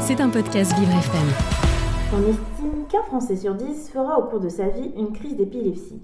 C'est 0.00 0.20
un 0.20 0.28
podcast 0.28 0.76
Vivre 0.78 0.90
FM. 0.90 1.28
On 2.14 2.28
estime 2.28 2.86
qu'un 2.88 3.02
Français 3.02 3.36
sur 3.36 3.54
dix 3.54 3.88
fera 3.90 4.18
au 4.18 4.24
cours 4.24 4.40
de 4.40 4.48
sa 4.48 4.68
vie 4.68 4.92
une 4.96 5.12
crise 5.12 5.36
d'épilepsie. 5.36 6.02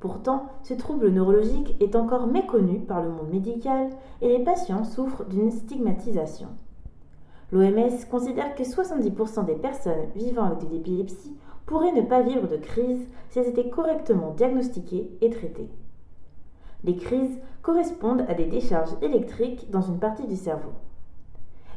Pourtant, 0.00 0.46
ce 0.62 0.74
trouble 0.74 1.08
neurologique 1.10 1.74
est 1.80 1.96
encore 1.96 2.26
méconnu 2.26 2.80
par 2.80 3.02
le 3.02 3.08
monde 3.08 3.30
médical 3.30 3.88
et 4.20 4.28
les 4.28 4.44
patients 4.44 4.84
souffrent 4.84 5.24
d'une 5.24 5.50
stigmatisation. 5.50 6.48
L'OMS 7.52 8.04
considère 8.10 8.54
que 8.54 8.62
70% 8.62 9.46
des 9.46 9.54
personnes 9.54 10.10
vivant 10.14 10.44
avec 10.44 10.68
de 10.68 10.74
l'épilepsie 10.74 11.36
pourraient 11.64 11.92
ne 11.92 12.02
pas 12.02 12.22
vivre 12.22 12.48
de 12.48 12.56
crise 12.56 13.06
si 13.30 13.38
elles 13.38 13.48
étaient 13.48 13.70
correctement 13.70 14.32
diagnostiquées 14.32 15.10
et 15.20 15.30
traitées. 15.30 15.70
Les 16.84 16.96
crises 16.96 17.38
correspondent 17.62 18.26
à 18.28 18.34
des 18.34 18.46
décharges 18.46 18.96
électriques 19.00 19.70
dans 19.70 19.80
une 19.82 19.98
partie 19.98 20.26
du 20.26 20.36
cerveau. 20.36 20.72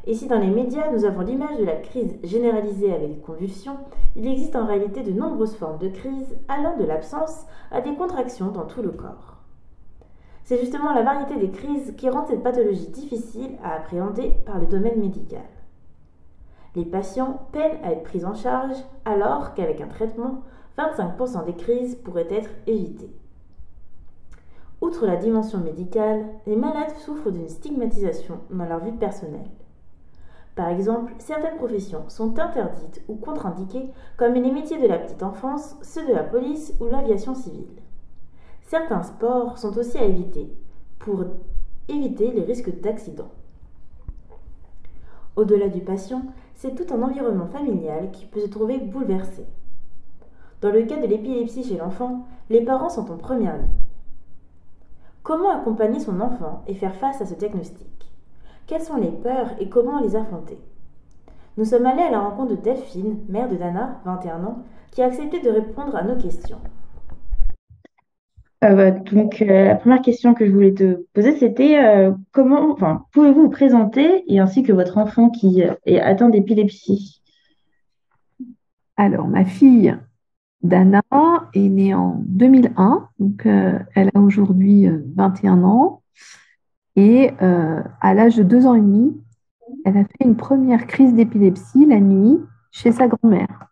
Et 0.09 0.15
si 0.15 0.25
dans 0.25 0.39
les 0.39 0.49
médias 0.49 0.91
nous 0.91 1.05
avons 1.05 1.21
l'image 1.21 1.59
de 1.59 1.65
la 1.65 1.75
crise 1.75 2.17
généralisée 2.23 2.91
avec 2.91 3.13
des 3.13 3.21
convulsions, 3.21 3.77
il 4.15 4.27
existe 4.27 4.55
en 4.55 4.65
réalité 4.65 5.03
de 5.03 5.11
nombreuses 5.11 5.55
formes 5.55 5.77
de 5.77 5.87
crise 5.87 6.35
allant 6.47 6.75
de 6.77 6.83
l'absence 6.83 7.45
à 7.69 7.79
des 7.81 7.93
contractions 7.93 8.47
dans 8.47 8.65
tout 8.65 8.81
le 8.81 8.89
corps. 8.89 9.37
C'est 10.45 10.57
justement 10.57 10.95
la 10.95 11.03
variété 11.03 11.35
des 11.35 11.51
crises 11.51 11.93
qui 11.95 12.09
rend 12.09 12.25
cette 12.25 12.41
pathologie 12.41 12.87
difficile 12.87 13.51
à 13.63 13.75
appréhender 13.75 14.31
par 14.47 14.57
le 14.57 14.65
domaine 14.65 14.99
médical. 14.99 15.45
Les 16.75 16.85
patients 16.85 17.41
peinent 17.51 17.77
à 17.83 17.91
être 17.91 18.01
pris 18.01 18.25
en 18.25 18.33
charge 18.33 18.77
alors 19.05 19.53
qu'avec 19.53 19.79
un 19.79 19.89
traitement, 19.89 20.41
25% 20.79 21.45
des 21.45 21.53
crises 21.53 21.93
pourraient 21.93 22.33
être 22.33 22.49
évitées. 22.65 23.15
Outre 24.81 25.05
la 25.05 25.17
dimension 25.17 25.59
médicale, 25.59 26.25
les 26.47 26.55
malades 26.55 26.97
souffrent 26.97 27.29
d'une 27.29 27.47
stigmatisation 27.47 28.39
dans 28.49 28.65
leur 28.65 28.79
vie 28.79 28.91
personnelle. 28.91 29.51
Par 30.55 30.69
exemple, 30.69 31.13
certaines 31.19 31.57
professions 31.57 32.03
sont 32.09 32.37
interdites 32.39 33.01
ou 33.07 33.15
contre-indiquées, 33.15 33.89
comme 34.17 34.33
les 34.33 34.51
métiers 34.51 34.81
de 34.81 34.87
la 34.87 34.97
petite 34.97 35.23
enfance, 35.23 35.77
ceux 35.81 36.05
de 36.05 36.13
la 36.13 36.23
police 36.23 36.73
ou 36.79 36.87
l'aviation 36.87 37.33
civile. 37.33 37.81
Certains 38.63 39.03
sports 39.03 39.57
sont 39.57 39.77
aussi 39.77 39.97
à 39.97 40.05
éviter 40.05 40.53
pour 40.99 41.23
éviter 41.87 42.31
les 42.31 42.43
risques 42.43 42.81
d'accident. 42.81 43.29
Au-delà 45.35 45.69
du 45.69 45.81
patient, 45.81 46.23
c'est 46.55 46.75
tout 46.75 46.93
un 46.93 47.01
environnement 47.01 47.47
familial 47.47 48.11
qui 48.11 48.25
peut 48.25 48.41
se 48.41 48.47
trouver 48.47 48.77
bouleversé. 48.77 49.45
Dans 50.61 50.71
le 50.71 50.83
cas 50.83 50.97
de 50.97 51.07
l'épilepsie 51.07 51.63
chez 51.63 51.77
l'enfant, 51.77 52.27
les 52.49 52.61
parents 52.61 52.89
sont 52.89 53.09
en 53.09 53.17
première 53.17 53.55
ligne. 53.55 53.67
Comment 55.23 55.51
accompagner 55.51 55.99
son 55.99 56.19
enfant 56.19 56.63
et 56.67 56.73
faire 56.73 56.95
face 56.95 57.21
à 57.21 57.25
ce 57.25 57.35
diagnostic? 57.35 57.98
Quelles 58.69 58.81
sont 58.83 58.97
les 58.97 59.09
peurs 59.09 59.49
et 59.59 59.67
comment 59.67 59.99
les 59.99 60.15
affronter? 60.15 60.59
Nous 61.57 61.65
sommes 61.65 61.87
allés 61.87 62.03
à 62.03 62.11
la 62.11 62.19
rencontre 62.19 62.55
de 62.55 62.61
Delphine, 62.61 63.17
mère 63.27 63.49
de 63.49 63.55
Dana, 63.55 63.99
21 64.05 64.43
ans, 64.43 64.59
qui 64.91 65.01
a 65.01 65.07
accepté 65.07 65.41
de 65.41 65.49
répondre 65.49 65.95
à 65.95 66.03
nos 66.03 66.15
questions. 66.15 66.59
Euh, 68.63 68.91
donc, 69.11 69.41
euh, 69.41 69.65
la 69.65 69.75
première 69.75 70.01
question 70.01 70.35
que 70.35 70.45
je 70.45 70.51
voulais 70.51 70.73
te 70.73 71.03
poser, 71.13 71.35
c'était 71.37 71.83
euh, 71.83 72.11
comment, 72.31 72.71
enfin, 72.71 73.05
pouvez-vous 73.11 73.43
vous 73.43 73.49
présenter 73.49 74.23
et 74.31 74.39
ainsi 74.39 74.61
que 74.61 74.71
votre 74.71 74.99
enfant 74.99 75.31
qui 75.31 75.63
est 75.85 75.99
atteint 75.99 76.29
d'épilepsie? 76.29 77.23
Alors, 78.97 79.27
ma 79.27 79.45
fille 79.45 79.97
Dana 80.61 81.01
est 81.55 81.69
née 81.69 81.95
en 81.95 82.21
2001, 82.25 83.09
donc 83.17 83.45
elle 83.45 84.11
a 84.13 84.19
aujourd'hui 84.19 84.87
21 85.15 85.63
ans. 85.63 86.01
Et 87.01 87.31
euh, 87.41 87.81
à 88.01 88.13
l'âge 88.13 88.35
de 88.35 88.43
deux 88.43 88.65
ans 88.65 88.75
et 88.75 88.81
demi, 88.81 89.17
elle 89.85 89.95
a 89.95 90.03
fait 90.03 90.25
une 90.25 90.35
première 90.35 90.85
crise 90.85 91.13
d'épilepsie 91.13 91.85
la 91.85 92.01
nuit 92.01 92.37
chez 92.71 92.91
sa 92.91 93.07
grand-mère. 93.07 93.67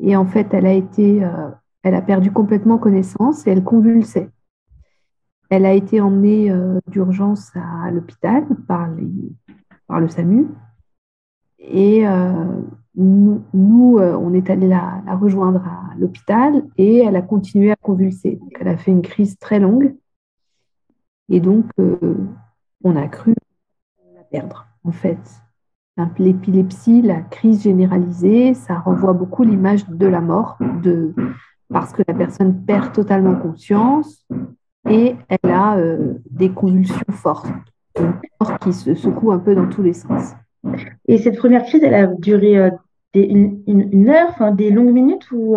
Et 0.00 0.14
en 0.14 0.26
fait, 0.26 0.46
elle 0.54 0.66
a 0.66 0.70
euh, 0.76 2.00
perdu 2.02 2.30
complètement 2.30 2.78
connaissance 2.78 3.48
et 3.48 3.50
elle 3.50 3.64
convulsait. 3.64 4.30
Elle 5.48 5.66
a 5.66 5.72
été 5.72 6.00
emmenée 6.00 6.52
euh, 6.52 6.78
d'urgence 6.86 7.50
à 7.56 7.90
l'hôpital 7.90 8.46
par, 8.68 8.88
le 8.88 10.08
SAMU. 10.08 10.46
Et 11.58 12.04
nous, 12.94 13.98
on 13.98 14.34
est 14.34 14.50
allé 14.50 14.68
la, 14.68 15.02
rejoindre 15.20 15.66
à 15.66 15.98
l'hôpital 15.98 16.62
et 16.78 16.98
elle 16.98 17.16
a 17.16 17.22
continué 17.22 17.72
à 17.72 17.76
convulser. 17.76 18.38
Elle 18.60 18.68
a 18.68 18.76
fait 18.76 18.92
une 18.92 19.02
crise 19.02 19.36
très 19.38 19.58
longue. 19.58 19.96
Et 21.30 21.40
donc, 21.40 21.66
euh, 21.78 21.96
on 22.82 22.96
a 22.96 23.06
cru 23.06 23.34
la 24.14 24.22
perdre, 24.24 24.66
en 24.84 24.92
fait. 24.92 25.18
L'épilepsie, 26.18 27.02
la 27.02 27.20
crise 27.20 27.62
généralisée, 27.62 28.54
ça 28.54 28.78
renvoie 28.78 29.12
beaucoup 29.12 29.42
l'image 29.42 29.86
de 29.86 30.06
la 30.06 30.22
mort, 30.22 30.56
de, 30.82 31.14
parce 31.68 31.92
que 31.92 32.02
la 32.08 32.14
personne 32.14 32.64
perd 32.64 32.92
totalement 32.92 33.36
conscience 33.36 34.26
et 34.88 35.14
elle 35.28 35.50
a 35.50 35.76
euh, 35.76 36.14
des 36.30 36.50
convulsions 36.50 37.04
fortes, 37.10 37.50
un 37.98 38.18
corps 38.38 38.58
qui 38.60 38.72
se 38.72 38.94
secoue 38.94 39.30
un 39.30 39.38
peu 39.38 39.54
dans 39.54 39.68
tous 39.68 39.82
les 39.82 39.92
sens. 39.92 40.32
Et 41.06 41.18
cette 41.18 41.36
première 41.36 41.64
crise, 41.64 41.84
elle 41.84 41.94
a 41.94 42.06
duré 42.06 42.58
euh, 42.58 42.70
une, 43.12 44.08
heure, 44.08 44.28
enfin 44.30 44.52
des 44.52 44.70
longues 44.70 44.94
minutes 44.94 45.30
ou 45.32 45.54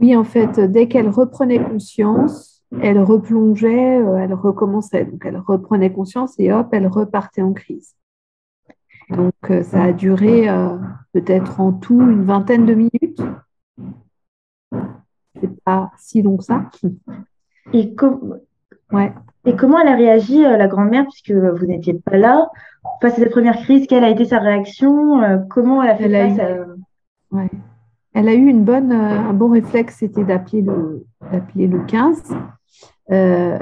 Oui, 0.00 0.16
en 0.16 0.24
fait, 0.24 0.58
dès 0.58 0.88
qu'elle 0.88 1.10
reprenait 1.10 1.62
conscience, 1.62 2.51
elle 2.80 3.00
replongeait, 3.00 4.00
euh, 4.00 4.16
elle 4.16 4.34
recommençait. 4.34 5.04
Donc, 5.04 5.22
elle 5.24 5.36
reprenait 5.36 5.92
conscience 5.92 6.34
et 6.38 6.52
hop, 6.52 6.68
elle 6.72 6.86
repartait 6.86 7.42
en 7.42 7.52
crise. 7.52 7.94
Donc, 9.10 9.34
euh, 9.50 9.62
ça 9.62 9.82
a 9.82 9.92
duré 9.92 10.48
euh, 10.48 10.78
peut-être 11.12 11.60
en 11.60 11.72
tout 11.72 12.00
une 12.00 12.24
vingtaine 12.24 12.64
de 12.64 12.74
minutes. 12.74 13.22
C'est 15.40 15.60
pas 15.64 15.90
si 15.98 16.22
long 16.22 16.36
que 16.38 16.44
ça. 16.44 16.70
Et, 17.72 17.94
ouais. 18.92 19.12
et 19.44 19.56
comment 19.56 19.78
elle 19.80 19.88
a 19.88 19.96
réagi, 19.96 20.42
la 20.42 20.68
grand-mère, 20.68 21.04
puisque 21.04 21.32
vous 21.32 21.66
n'étiez 21.66 21.94
pas 21.94 22.16
là, 22.16 22.48
face 23.00 23.14
à 23.14 23.16
cette 23.16 23.32
première 23.32 23.56
crise 23.56 23.86
Quelle 23.86 24.04
a 24.04 24.10
été 24.10 24.24
sa 24.24 24.38
réaction 24.38 25.20
Comment 25.50 25.82
elle 25.82 25.90
a 25.90 25.96
fait 25.96 26.08
face 26.10 26.38
à... 26.38 27.36
ouais. 27.36 27.50
Elle 28.14 28.28
a 28.28 28.34
eu 28.34 28.46
une 28.46 28.64
bonne, 28.64 28.92
un 28.92 29.32
bon 29.32 29.48
réflexe, 29.48 29.96
c'était 30.00 30.24
d'appeler 30.24 30.60
le, 30.62 31.06
d'appeler 31.30 31.66
le 31.66 31.80
15. 31.86 32.34
Euh, 33.10 33.58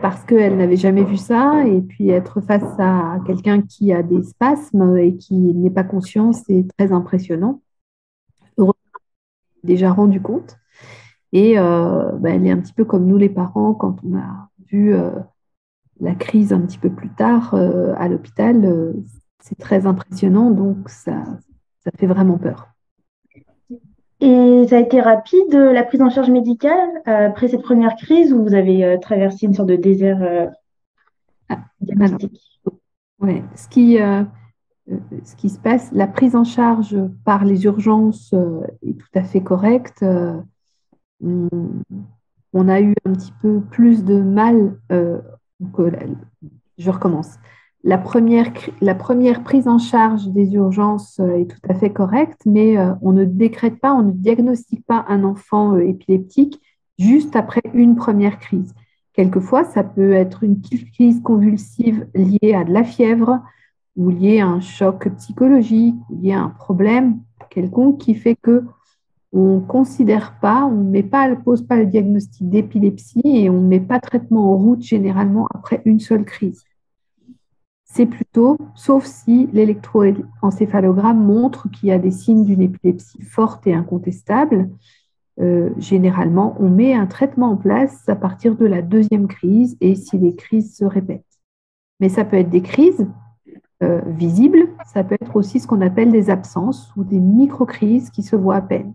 parce 0.00 0.24
qu'elle 0.24 0.56
n'avait 0.58 0.76
jamais 0.76 1.04
vu 1.04 1.16
ça, 1.16 1.66
et 1.66 1.80
puis 1.80 2.10
être 2.10 2.40
face 2.40 2.78
à 2.78 3.18
quelqu'un 3.26 3.62
qui 3.62 3.92
a 3.92 4.02
des 4.02 4.22
spasmes 4.22 4.96
et 4.98 5.16
qui 5.16 5.34
n'est 5.34 5.70
pas 5.70 5.84
conscient, 5.84 6.32
c'est 6.32 6.66
très 6.76 6.92
impressionnant. 6.92 7.62
Heureusement, 8.58 8.74
déjà 9.64 9.90
rendu 9.90 10.20
compte. 10.20 10.56
Et 11.32 11.58
euh, 11.58 12.12
bah, 12.12 12.30
elle 12.30 12.46
est 12.46 12.50
un 12.50 12.58
petit 12.58 12.74
peu 12.74 12.84
comme 12.84 13.06
nous 13.06 13.16
les 13.16 13.28
parents 13.28 13.74
quand 13.74 13.96
on 14.04 14.16
a 14.18 14.50
vu 14.70 14.94
euh, 14.94 15.10
la 16.00 16.14
crise 16.14 16.52
un 16.52 16.60
petit 16.60 16.78
peu 16.78 16.90
plus 16.90 17.10
tard 17.10 17.54
à 17.54 18.08
l'hôpital. 18.08 18.94
c'est 19.40 19.58
très 19.58 19.86
impressionnant, 19.86 20.50
donc 20.50 20.88
ça, 20.90 21.24
ça 21.82 21.90
fait 21.98 22.06
vraiment 22.06 22.38
peur. 22.38 22.75
Et 24.20 24.66
ça 24.68 24.76
a 24.76 24.80
été 24.80 25.00
rapide, 25.00 25.52
la 25.52 25.82
prise 25.82 26.00
en 26.00 26.08
charge 26.08 26.30
médicale, 26.30 26.88
euh, 27.06 27.28
après 27.28 27.48
cette 27.48 27.62
première 27.62 27.96
crise 27.96 28.32
où 28.32 28.42
vous 28.42 28.54
avez 28.54 28.82
euh, 28.82 28.96
traversé 28.98 29.44
une 29.44 29.52
sorte 29.52 29.68
de 29.68 29.76
désert 29.76 30.22
euh, 30.22 30.46
ah, 31.50 31.58
diagnostique 31.80 32.60
Oui, 33.20 33.42
ce 33.54 33.68
qui, 33.68 33.98
ce 33.98 35.36
qui 35.36 35.50
se 35.50 35.58
passe, 35.58 35.92
la 35.92 36.06
prise 36.06 36.34
en 36.34 36.44
charge 36.44 36.96
par 37.24 37.44
les 37.44 37.64
urgences 37.64 38.34
est 38.82 38.98
tout 38.98 39.18
à 39.18 39.22
fait 39.22 39.42
correcte. 39.42 40.04
On, 41.22 42.68
a 42.68 42.80
eu 42.80 42.94
un 43.04 43.12
petit 43.12 43.32
peu 43.42 43.60
plus 43.60 44.02
de 44.02 44.20
mal, 44.20 44.78
donc, 45.60 45.80
je 46.78 46.90
recommence. 46.90 47.36
La 47.88 47.98
première, 47.98 49.44
prise 49.44 49.68
en 49.68 49.78
charge 49.78 50.26
des 50.30 50.54
urgences 50.54 51.20
euh, 51.20 51.36
est 51.36 51.46
tout 51.46 51.60
à 51.68 51.74
fait 51.74 51.92
correcte, 51.92 52.40
mais 52.44 52.76
euh, 52.76 52.92
on 53.00 53.12
ne 53.12 53.24
décrète 53.24 53.78
pas, 53.78 53.94
on 53.94 54.02
ne 54.02 54.10
diagnostique 54.10 54.84
pas 54.84 55.04
un 55.06 55.22
enfant 55.22 55.76
euh, 55.76 55.86
épileptique 55.86 56.60
juste 56.98 57.36
après 57.36 57.62
une 57.74 57.94
première 57.94 58.40
crise. 58.40 58.74
Quelquefois, 59.12 59.62
ça 59.62 59.84
peut 59.84 60.14
être 60.14 60.42
une 60.42 60.60
crise 60.60 61.22
convulsive 61.22 62.08
liée 62.12 62.54
à 62.54 62.64
de 62.64 62.72
la 62.72 62.82
fièvre 62.82 63.38
ou 63.94 64.10
liée 64.10 64.40
à 64.40 64.48
un 64.48 64.60
choc 64.60 65.08
psychologique 65.18 65.94
ou 66.10 66.20
liée 66.20 66.32
à 66.32 66.40
un 66.40 66.50
problème 66.50 67.20
quelconque 67.50 67.98
qui 67.98 68.16
fait 68.16 68.34
que 68.34 68.64
on 69.32 69.60
ne 69.60 69.60
considère 69.60 70.40
pas, 70.40 70.64
on 70.64 70.82
ne 70.82 71.02
pas, 71.02 71.36
pose 71.36 71.62
pas 71.62 71.76
le 71.76 71.86
diagnostic 71.86 72.50
d'épilepsie 72.50 73.22
et 73.22 73.48
on 73.48 73.60
ne 73.60 73.68
met 73.68 73.78
pas 73.78 74.00
traitement 74.00 74.52
en 74.52 74.56
route 74.56 74.82
généralement 74.82 75.46
après 75.54 75.82
une 75.84 76.00
seule 76.00 76.24
crise 76.24 76.64
c'est 77.96 78.04
plutôt, 78.04 78.58
sauf 78.74 79.06
si 79.06 79.48
l'électroencéphalogramme 79.54 81.24
montre 81.24 81.70
qu'il 81.70 81.88
y 81.88 81.92
a 81.92 81.98
des 81.98 82.10
signes 82.10 82.44
d'une 82.44 82.60
épilepsie 82.60 83.22
forte 83.22 83.66
et 83.66 83.72
incontestable, 83.72 84.68
euh, 85.40 85.70
généralement, 85.78 86.56
on 86.60 86.68
met 86.68 86.92
un 86.92 87.06
traitement 87.06 87.52
en 87.52 87.56
place 87.56 88.06
à 88.06 88.14
partir 88.14 88.54
de 88.54 88.66
la 88.66 88.82
deuxième 88.82 89.28
crise 89.28 89.78
et 89.80 89.94
si 89.94 90.18
les 90.18 90.34
crises 90.34 90.76
se 90.76 90.84
répètent. 90.84 91.24
Mais 91.98 92.10
ça 92.10 92.26
peut 92.26 92.36
être 92.36 92.50
des 92.50 92.60
crises 92.60 93.06
euh, 93.82 94.02
visibles, 94.06 94.68
ça 94.84 95.02
peut 95.02 95.16
être 95.18 95.34
aussi 95.34 95.58
ce 95.58 95.66
qu'on 95.66 95.80
appelle 95.80 96.12
des 96.12 96.28
absences 96.28 96.92
ou 96.96 97.04
des 97.04 97.18
micro-crises 97.18 98.10
qui 98.10 98.22
se 98.22 98.36
voient 98.36 98.56
à 98.56 98.62
peine. 98.62 98.92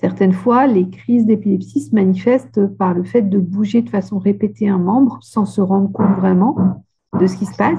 Certaines 0.00 0.32
fois, 0.32 0.66
les 0.66 0.88
crises 0.88 1.24
d'épilepsie 1.24 1.82
se 1.82 1.94
manifestent 1.94 2.66
par 2.66 2.94
le 2.94 3.04
fait 3.04 3.22
de 3.22 3.38
bouger 3.38 3.82
de 3.82 3.90
façon 3.90 4.18
répétée 4.18 4.68
un 4.68 4.78
membre 4.78 5.18
sans 5.22 5.44
se 5.44 5.60
rendre 5.60 5.92
compte 5.92 6.16
vraiment 6.16 6.84
de 7.18 7.26
ce 7.28 7.36
qui 7.36 7.46
se 7.46 7.56
passe. 7.56 7.77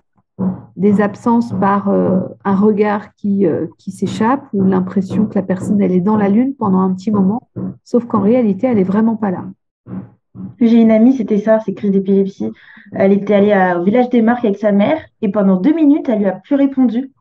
Des 0.77 1.01
absences 1.01 1.51
par 1.59 1.89
euh, 1.89 2.21
un 2.45 2.55
regard 2.55 3.13
qui, 3.15 3.45
euh, 3.45 3.67
qui 3.77 3.91
s'échappe 3.91 4.45
ou 4.53 4.63
l'impression 4.63 5.25
que 5.25 5.35
la 5.35 5.41
personne 5.41 5.81
elle 5.81 5.91
est 5.91 5.99
dans 5.99 6.15
la 6.15 6.29
lune 6.29 6.55
pendant 6.55 6.79
un 6.79 6.93
petit 6.93 7.11
moment, 7.11 7.49
sauf 7.83 8.05
qu'en 8.05 8.21
réalité, 8.21 8.67
elle 8.67 8.77
n'est 8.77 8.83
vraiment 8.83 9.17
pas 9.17 9.31
là. 9.31 9.45
J'ai 10.59 10.81
une 10.81 10.91
amie, 10.91 11.13
c'était 11.13 11.39
ça, 11.39 11.59
ces 11.59 11.73
crises 11.73 11.91
d'épilepsie. 11.91 12.51
Elle 12.93 13.11
était 13.11 13.33
allée 13.33 13.77
au 13.77 13.83
village 13.83 14.09
des 14.09 14.21
Marques 14.21 14.45
avec 14.45 14.57
sa 14.57 14.71
mère 14.71 15.01
et 15.21 15.29
pendant 15.29 15.57
deux 15.57 15.73
minutes, 15.73 16.07
elle 16.07 16.19
lui 16.19 16.27
a 16.27 16.33
plus 16.33 16.55
répondu. 16.55 17.11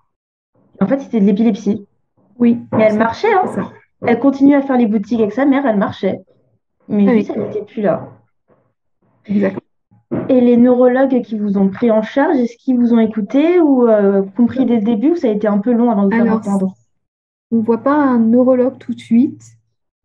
En 0.81 0.87
fait, 0.87 1.01
c'était 1.01 1.21
de 1.21 1.27
l'épilepsie. 1.27 1.87
Oui. 2.39 2.61
Mais 2.73 2.85
elle 2.85 2.99
marchait, 2.99 3.33
hein. 3.33 3.71
Elle 4.07 4.21
continuait 4.21 4.55
à 4.55 4.63
faire 4.63 4.77
les 4.77 4.87
boutiques 4.87 5.21
avec 5.21 5.33
sa 5.33 5.45
mère, 5.45 5.67
elle 5.67 5.77
marchait. 5.77 6.21
Mais 6.89 7.05
lui, 7.13 7.25
ça 7.25 7.35
n'était 7.35 7.65
plus 7.65 7.83
là. 7.83 8.09
Exactement. 9.27 9.63
Et 10.29 10.41
les 10.41 10.57
neurologues 10.57 11.23
qui 11.23 11.39
vous 11.39 11.59
ont 11.59 11.69
pris 11.69 11.91
en 11.91 12.03
charge, 12.03 12.37
est-ce 12.39 12.57
qu'ils 12.57 12.79
vous 12.79 12.95
ont 12.95 12.99
écouté 12.99 13.61
ou 13.61 13.87
euh, 13.87 14.23
compris 14.37 14.65
dès 14.65 14.77
le 14.77 14.83
début 14.85 15.13
ou 15.13 15.17
ça 15.17 15.29
a 15.29 15.31
été 15.31 15.47
un 15.47 15.59
peu 15.59 15.73
long 15.73 15.91
avant 15.91 16.07
de 16.07 16.15
vous 16.15 16.21
Alors, 16.21 16.37
entendre 16.39 16.75
On 17.51 17.57
ne 17.57 17.63
voit 17.63 17.83
pas 17.83 17.95
un 17.95 18.19
neurologue 18.19 18.79
tout 18.79 18.95
de 18.95 19.01
suite. 19.01 19.43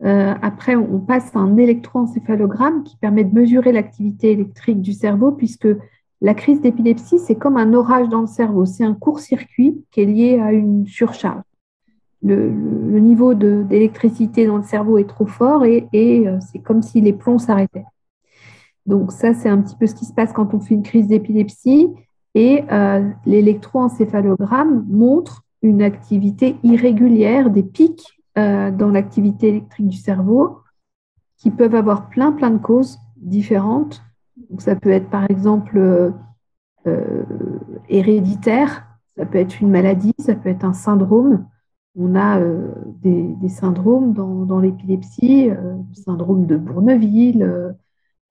Euh, 0.03 0.33
après, 0.41 0.75
on 0.75 0.99
passe 0.99 1.33
un 1.35 1.55
électroencéphalogramme 1.55 2.83
qui 2.83 2.97
permet 2.97 3.23
de 3.23 3.33
mesurer 3.33 3.71
l'activité 3.71 4.31
électrique 4.31 4.81
du 4.81 4.91
cerveau, 4.91 5.31
puisque 5.31 5.69
la 6.19 6.33
crise 6.33 6.59
d'épilepsie, 6.59 7.19
c'est 7.19 7.35
comme 7.35 7.55
un 7.55 7.73
orage 7.73 8.09
dans 8.09 8.21
le 8.21 8.27
cerveau. 8.27 8.65
C'est 8.65 8.83
un 8.83 8.93
court-circuit 8.93 9.83
qui 9.91 10.01
est 10.01 10.05
lié 10.05 10.39
à 10.39 10.51
une 10.51 10.85
surcharge. 10.85 11.43
Le, 12.21 12.49
niveau 12.99 13.33
d'électricité 13.33 14.45
dans 14.45 14.55
le 14.55 14.63
cerveau 14.63 14.97
est 14.97 15.07
trop 15.07 15.25
fort 15.25 15.65
et, 15.65 15.87
euh, 15.93 16.37
c'est 16.39 16.59
comme 16.59 16.81
si 16.81 17.01
les 17.01 17.11
plombs 17.11 17.39
s'arrêtaient. 17.39 17.83
Donc 18.85 19.11
ça, 19.11 19.33
c'est 19.33 19.49
un 19.49 19.61
petit 19.61 19.75
peu 19.75 19.87
ce 19.87 19.95
qui 19.95 20.05
se 20.05 20.13
passe 20.13 20.33
quand 20.33 20.53
on 20.53 20.59
fait 20.59 20.73
une 20.73 20.83
crise 20.83 21.07
d'épilepsie. 21.07 21.89
Et 22.35 22.63
euh, 22.71 23.09
l'électroencéphalogramme 23.25 24.85
montre 24.89 25.43
une 25.61 25.81
activité 25.81 26.57
irrégulière, 26.63 27.49
des 27.49 27.63
pics 27.63 28.19
euh, 28.37 28.71
dans 28.71 28.89
l'activité 28.89 29.49
électrique 29.49 29.87
du 29.87 29.97
cerveau 29.97 30.57
qui 31.37 31.51
peuvent 31.51 31.75
avoir 31.75 32.09
plein, 32.09 32.31
plein 32.31 32.49
de 32.49 32.57
causes 32.57 32.99
différentes. 33.17 34.01
Donc, 34.49 34.61
ça 34.61 34.75
peut 34.75 34.89
être 34.89 35.09
par 35.09 35.29
exemple 35.29 35.77
euh, 35.77 37.23
héréditaire, 37.87 38.87
ça 39.15 39.25
peut 39.25 39.37
être 39.37 39.61
une 39.61 39.69
maladie, 39.69 40.13
ça 40.17 40.35
peut 40.35 40.49
être 40.49 40.65
un 40.65 40.73
syndrome. 40.73 41.45
On 41.95 42.15
a 42.15 42.39
des, 43.03 43.49
syndromes 43.49 44.13
dans, 44.13 44.59
l'épilepsie, 44.59 45.49
le 45.49 45.93
syndrome 45.93 46.47
de 46.47 46.57
Bourneville, 46.57 47.75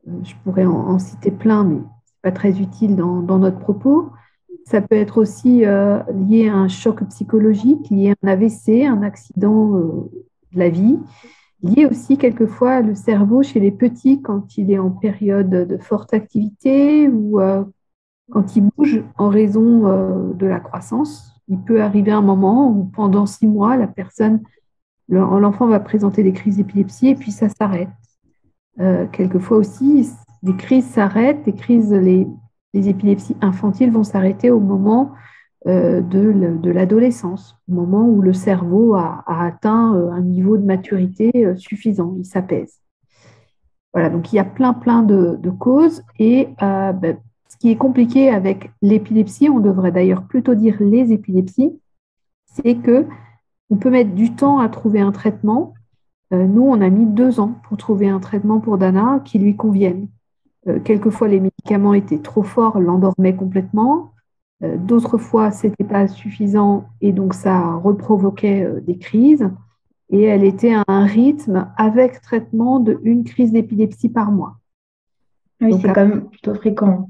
je 0.07 0.35
pourrais 0.45 0.67
en, 0.67 0.99
citer 0.99 1.31
plein, 1.31 1.65
mais 1.65 1.77
ce 1.77 1.81
n'est 1.81 2.23
pas 2.23 2.33
très 2.33 2.61
utile 2.61 2.97
dans, 2.97 3.39
notre 3.39 3.59
propos. 3.59 4.11
Ça 4.65 4.81
peut 4.81 4.97
être 4.97 5.19
aussi 5.19 5.65
euh, 5.65 6.01
lié 6.13 6.49
à 6.49 6.55
un 6.55 6.69
choc 6.69 7.03
psychologique, 7.09 7.91
lié 7.91 8.11
à 8.11 8.15
un 8.27 8.29
AVC, 8.29 8.85
un 8.87 9.03
accident 9.03 9.77
euh, 9.77 10.11
de 10.53 10.59
la 10.59 10.69
vie, 10.69 10.99
lié 11.63 11.87
aussi 11.87 12.17
quelquefois 12.17 12.81
le 12.81 12.95
cerveau 12.95 13.43
chez 13.43 13.61
les 13.61 13.73
petits 13.73 14.23
quand 14.23 14.57
il 14.57 14.71
est 14.71 14.79
en 14.79 14.91
période 14.91 15.51
de 15.51 15.77
forte 15.79 16.15
activité 16.15 17.09
ou 17.09 17.41
euh, 17.41 17.65
quand 18.31 18.57
il 18.57 18.69
bouge 18.77 19.03
en 19.19 19.29
raison 19.29 20.33
de 20.33 20.47
la 20.47 20.61
croissance. 20.61 21.35
Il 21.49 21.59
peut 21.59 21.83
arriver 21.83 22.13
un 22.13 22.23
moment 22.23 22.71
où 22.71 22.85
pendant 22.85 23.27
six 23.27 23.47
mois, 23.47 23.77
la 23.77 23.89
personne, 23.89 24.41
l'enfant 25.09 25.67
va 25.67 25.81
présenter 25.81 26.23
des 26.23 26.33
crises 26.33 26.57
d'épilepsie 26.57 27.09
et 27.09 27.15
puis 27.15 27.31
ça 27.31 27.49
s'arrête. 27.49 27.91
Quelquefois 28.79 29.59
aussi, 29.59 30.11
des 30.43 30.57
crises 30.57 30.87
s'arrêtent, 30.87 31.45
des 31.45 31.55
crises, 31.55 31.93
les, 31.93 32.27
les 32.75 32.89
épilepsies 32.89 33.37
infantiles 33.41 33.91
vont 33.91 34.05
s'arrêter 34.05 34.51
au 34.51 34.61
moment 34.61 35.13
euh, 35.69 36.01
de, 36.01 36.71
l'adolescence, 36.71 37.57
au 37.69 37.75
moment 37.75 38.05
où 38.09 38.21
le 38.21 38.33
cerveau 38.33 38.95
a, 38.95 39.23
atteint 39.27 39.95
euh, 39.95 40.11
un 40.11 40.21
niveau 40.21 40.57
de 40.57 40.65
maturité 40.65 41.31
euh, 41.37 41.55
suffisant, 41.55 42.17
il 42.19 42.25
s'apaise. 42.25 42.81
Voilà, 43.93 44.09
donc 44.09 44.33
il 44.33 44.37
y 44.37 44.39
a 44.41 44.45
plein, 44.45 44.73
plein 44.73 45.03
de, 45.03 45.39
causes. 45.51 46.03
Et 46.19 46.49
ben, 46.59 47.19
ce 47.49 47.57
qui 47.59 47.71
est 47.71 47.77
compliqué 47.77 48.31
avec 48.31 48.73
l'épilepsie, 48.81 49.51
on 49.51 49.61
devrait 49.61 49.93
d'ailleurs 49.93 50.25
plutôt 50.25 50.55
dire 50.55 50.77
les 50.81 51.13
épilepsies, 51.13 51.79
c'est 52.47 52.77
que 52.77 53.07
on 53.69 53.77
peut 53.77 53.91
mettre 53.91 54.15
du 54.15 54.35
temps 54.35 54.59
à 54.59 54.69
trouver 54.71 55.01
un 55.01 55.13
traitement. 55.13 55.75
Nous, 56.37 56.63
on 56.63 56.81
a 56.81 56.89
mis 56.89 57.07
deux 57.07 57.41
ans 57.41 57.55
pour 57.69 57.77
trouver 57.77 58.09
un 58.09 58.21
traitement 58.21 58.61
pour 58.61 58.79
Dana 58.79 59.21
qui 59.25 59.39
lui 59.39 59.57
convienne. 59.57 60.09
Euh, 60.69 60.79
quelquefois, 60.81 61.29
les 61.29 61.41
médicaments 61.41 61.95
étaient 61.95 62.19
trop 62.19 62.43
forts, 62.43 62.81
l'endormaient 62.81 63.35
complètement. 63.35 64.13
Euh, 64.63 64.77
d'autres 64.77 65.19
fois, 65.19 65.51
ce 65.51 65.67
n'était 65.67 65.85
pas 65.85 66.07
suffisant 66.07 66.87
et 67.01 67.13
donc 67.13 67.35
ça 67.35 67.75
reprovoquait 67.75 68.65
euh, 68.65 68.81
des 68.81 68.97
crises. 68.97 69.51
Et 70.11 70.23
elle 70.23 70.45
était 70.45 70.75
à 70.75 70.85
un 70.89 71.05
rythme 71.05 71.69
avec 71.77 72.21
traitement 72.21 72.79
de 72.79 73.01
une 73.03 73.25
crise 73.25 73.53
d'épilepsie 73.53 74.11
par 74.11 74.31
mois. 74.31 74.59
Oui, 75.61 75.75
c'est 75.81 75.93
quand 75.93 76.07
même 76.07 76.29
plutôt 76.29 76.55
fréquent. 76.55 77.09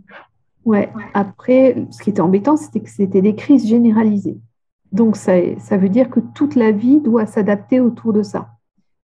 Ouais. 0.64 0.88
Après, 1.12 1.86
ce 1.90 2.02
qui 2.02 2.10
était 2.10 2.20
embêtant, 2.20 2.56
c'était 2.56 2.80
que 2.80 2.90
c'était 2.90 3.22
des 3.22 3.34
crises 3.34 3.66
généralisées. 3.66 4.38
Donc, 4.92 5.16
ça, 5.16 5.32
ça 5.58 5.76
veut 5.76 5.88
dire 5.88 6.10
que 6.10 6.20
toute 6.20 6.54
la 6.54 6.70
vie 6.70 7.00
doit 7.00 7.26
s'adapter 7.26 7.80
autour 7.80 8.12
de 8.12 8.22
ça. 8.22 8.50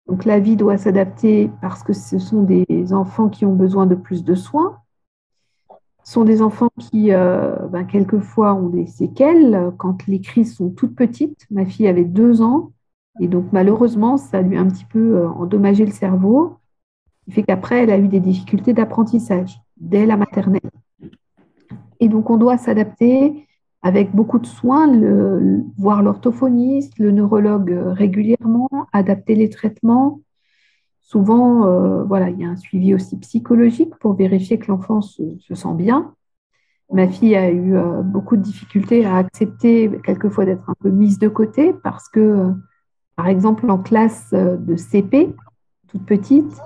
Donc 0.07 0.25
la 0.25 0.39
vie 0.39 0.55
doit 0.55 0.77
s'adapter 0.77 1.49
parce 1.61 1.83
que 1.83 1.93
ce 1.93 2.19
sont 2.19 2.43
des 2.43 2.93
enfants 2.93 3.29
qui 3.29 3.45
ont 3.45 3.55
besoin 3.55 3.85
de 3.85 3.95
plus 3.95 4.23
de 4.23 4.35
soins. 4.35 4.77
Ce 6.03 6.13
sont 6.13 6.23
des 6.23 6.43
enfants 6.43 6.69
qui, 6.77 7.11
euh, 7.11 7.55
ben, 7.71 7.83
quelquefois, 7.83 8.53
ont 8.53 8.69
des 8.69 8.85
séquelles 8.85 9.71
quand 9.77 10.05
les 10.05 10.21
crises 10.21 10.55
sont 10.55 10.69
toutes 10.69 10.95
petites. 10.95 11.47
Ma 11.49 11.65
fille 11.65 11.87
avait 11.87 12.05
deux 12.05 12.43
ans 12.43 12.71
et 13.19 13.27
donc 13.27 13.45
malheureusement, 13.51 14.17
ça 14.17 14.41
lui 14.41 14.57
a 14.57 14.61
un 14.61 14.67
petit 14.67 14.85
peu 14.85 15.17
euh, 15.17 15.29
endommagé 15.29 15.85
le 15.85 15.91
cerveau, 15.91 16.57
ce 17.19 17.25
qui 17.25 17.31
fait 17.31 17.43
qu'après, 17.43 17.83
elle 17.83 17.91
a 17.91 17.97
eu 17.97 18.07
des 18.07 18.19
difficultés 18.19 18.73
d'apprentissage 18.73 19.59
dès 19.77 20.05
la 20.05 20.17
maternelle. 20.17 20.61
Et 21.99 22.09
donc, 22.09 22.29
on 22.29 22.37
doit 22.37 22.57
s'adapter 22.57 23.44
avec 23.85 24.15
beaucoup 24.15 24.39
de 24.39 24.47
soins, 24.47 24.91
voir 25.77 26.01
l'orthophoniste, 26.01 26.97
le 26.97 27.11
neurologue 27.11 27.71
euh, 27.71 27.93
régulièrement, 27.93 28.67
adapter 28.93 29.35
les 29.35 29.51
traitements. 29.51 30.21
Souvent, 31.01 31.67
euh, 31.67 32.03
voilà, 32.03 32.31
il 32.31 32.39
y 32.39 32.45
a 32.45 32.49
un 32.49 32.55
suivi 32.55 32.95
aussi 32.95 33.15
psychologique 33.19 33.95
pour 33.99 34.15
vérifier 34.15 34.57
que 34.57 34.71
l'enfant 34.71 35.01
se, 35.01 35.21
sent 35.37 35.75
bien. 35.75 36.15
Ma 36.91 37.07
fille 37.07 37.35
a 37.35 37.51
eu 37.51 37.75
euh, 37.75 38.01
beaucoup 38.01 38.37
de 38.37 38.41
difficultés 38.41 39.05
à 39.05 39.17
accepter 39.17 39.91
quelquefois 40.03 40.45
d'être 40.45 40.67
un 40.67 40.75
peu 40.79 40.89
mise 40.89 41.19
de 41.19 41.27
côté 41.27 41.71
parce 41.71 42.09
que, 42.09 42.53
par 43.15 43.27
exemple, 43.27 43.69
en 43.69 43.77
classe 43.77 44.31
de 44.33 44.75
CP, 44.75 45.35
toute 45.89 46.05
petite, 46.07 46.59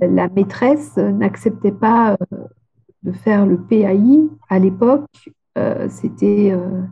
la 0.00 0.28
maîtresse 0.28 0.96
n'acceptait 0.96 1.70
pas 1.70 2.16
de 3.04 3.12
faire 3.12 3.46
le 3.46 3.56
PAI 3.56 4.28
à 4.48 4.58
l'époque 4.58 5.30
c'était 5.88 6.52
euh, 6.52 6.82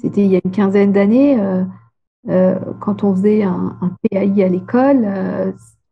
c'était 0.00 0.24
il 0.24 0.30
y 0.30 0.36
a 0.36 0.40
une 0.44 0.50
quinzaine 0.50 0.92
d'années, 0.92 1.40
euh, 2.28 2.58
quand 2.80 3.04
on 3.04 3.14
faisait 3.14 3.42
un, 3.42 3.76
PAI 4.02 4.42
à 4.42 4.48
l'école, 4.48 5.06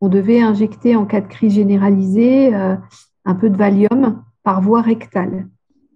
on 0.00 0.08
devait 0.08 0.40
injecter 0.40 0.96
en 0.96 1.06
cas 1.06 1.20
de 1.20 1.28
crise 1.28 1.54
généralisée 1.54 2.52
un 2.54 3.34
peu 3.34 3.48
de 3.48 3.56
Valium 3.56 4.24
par 4.42 4.60
voie 4.60 4.82
rectale. 4.82 5.46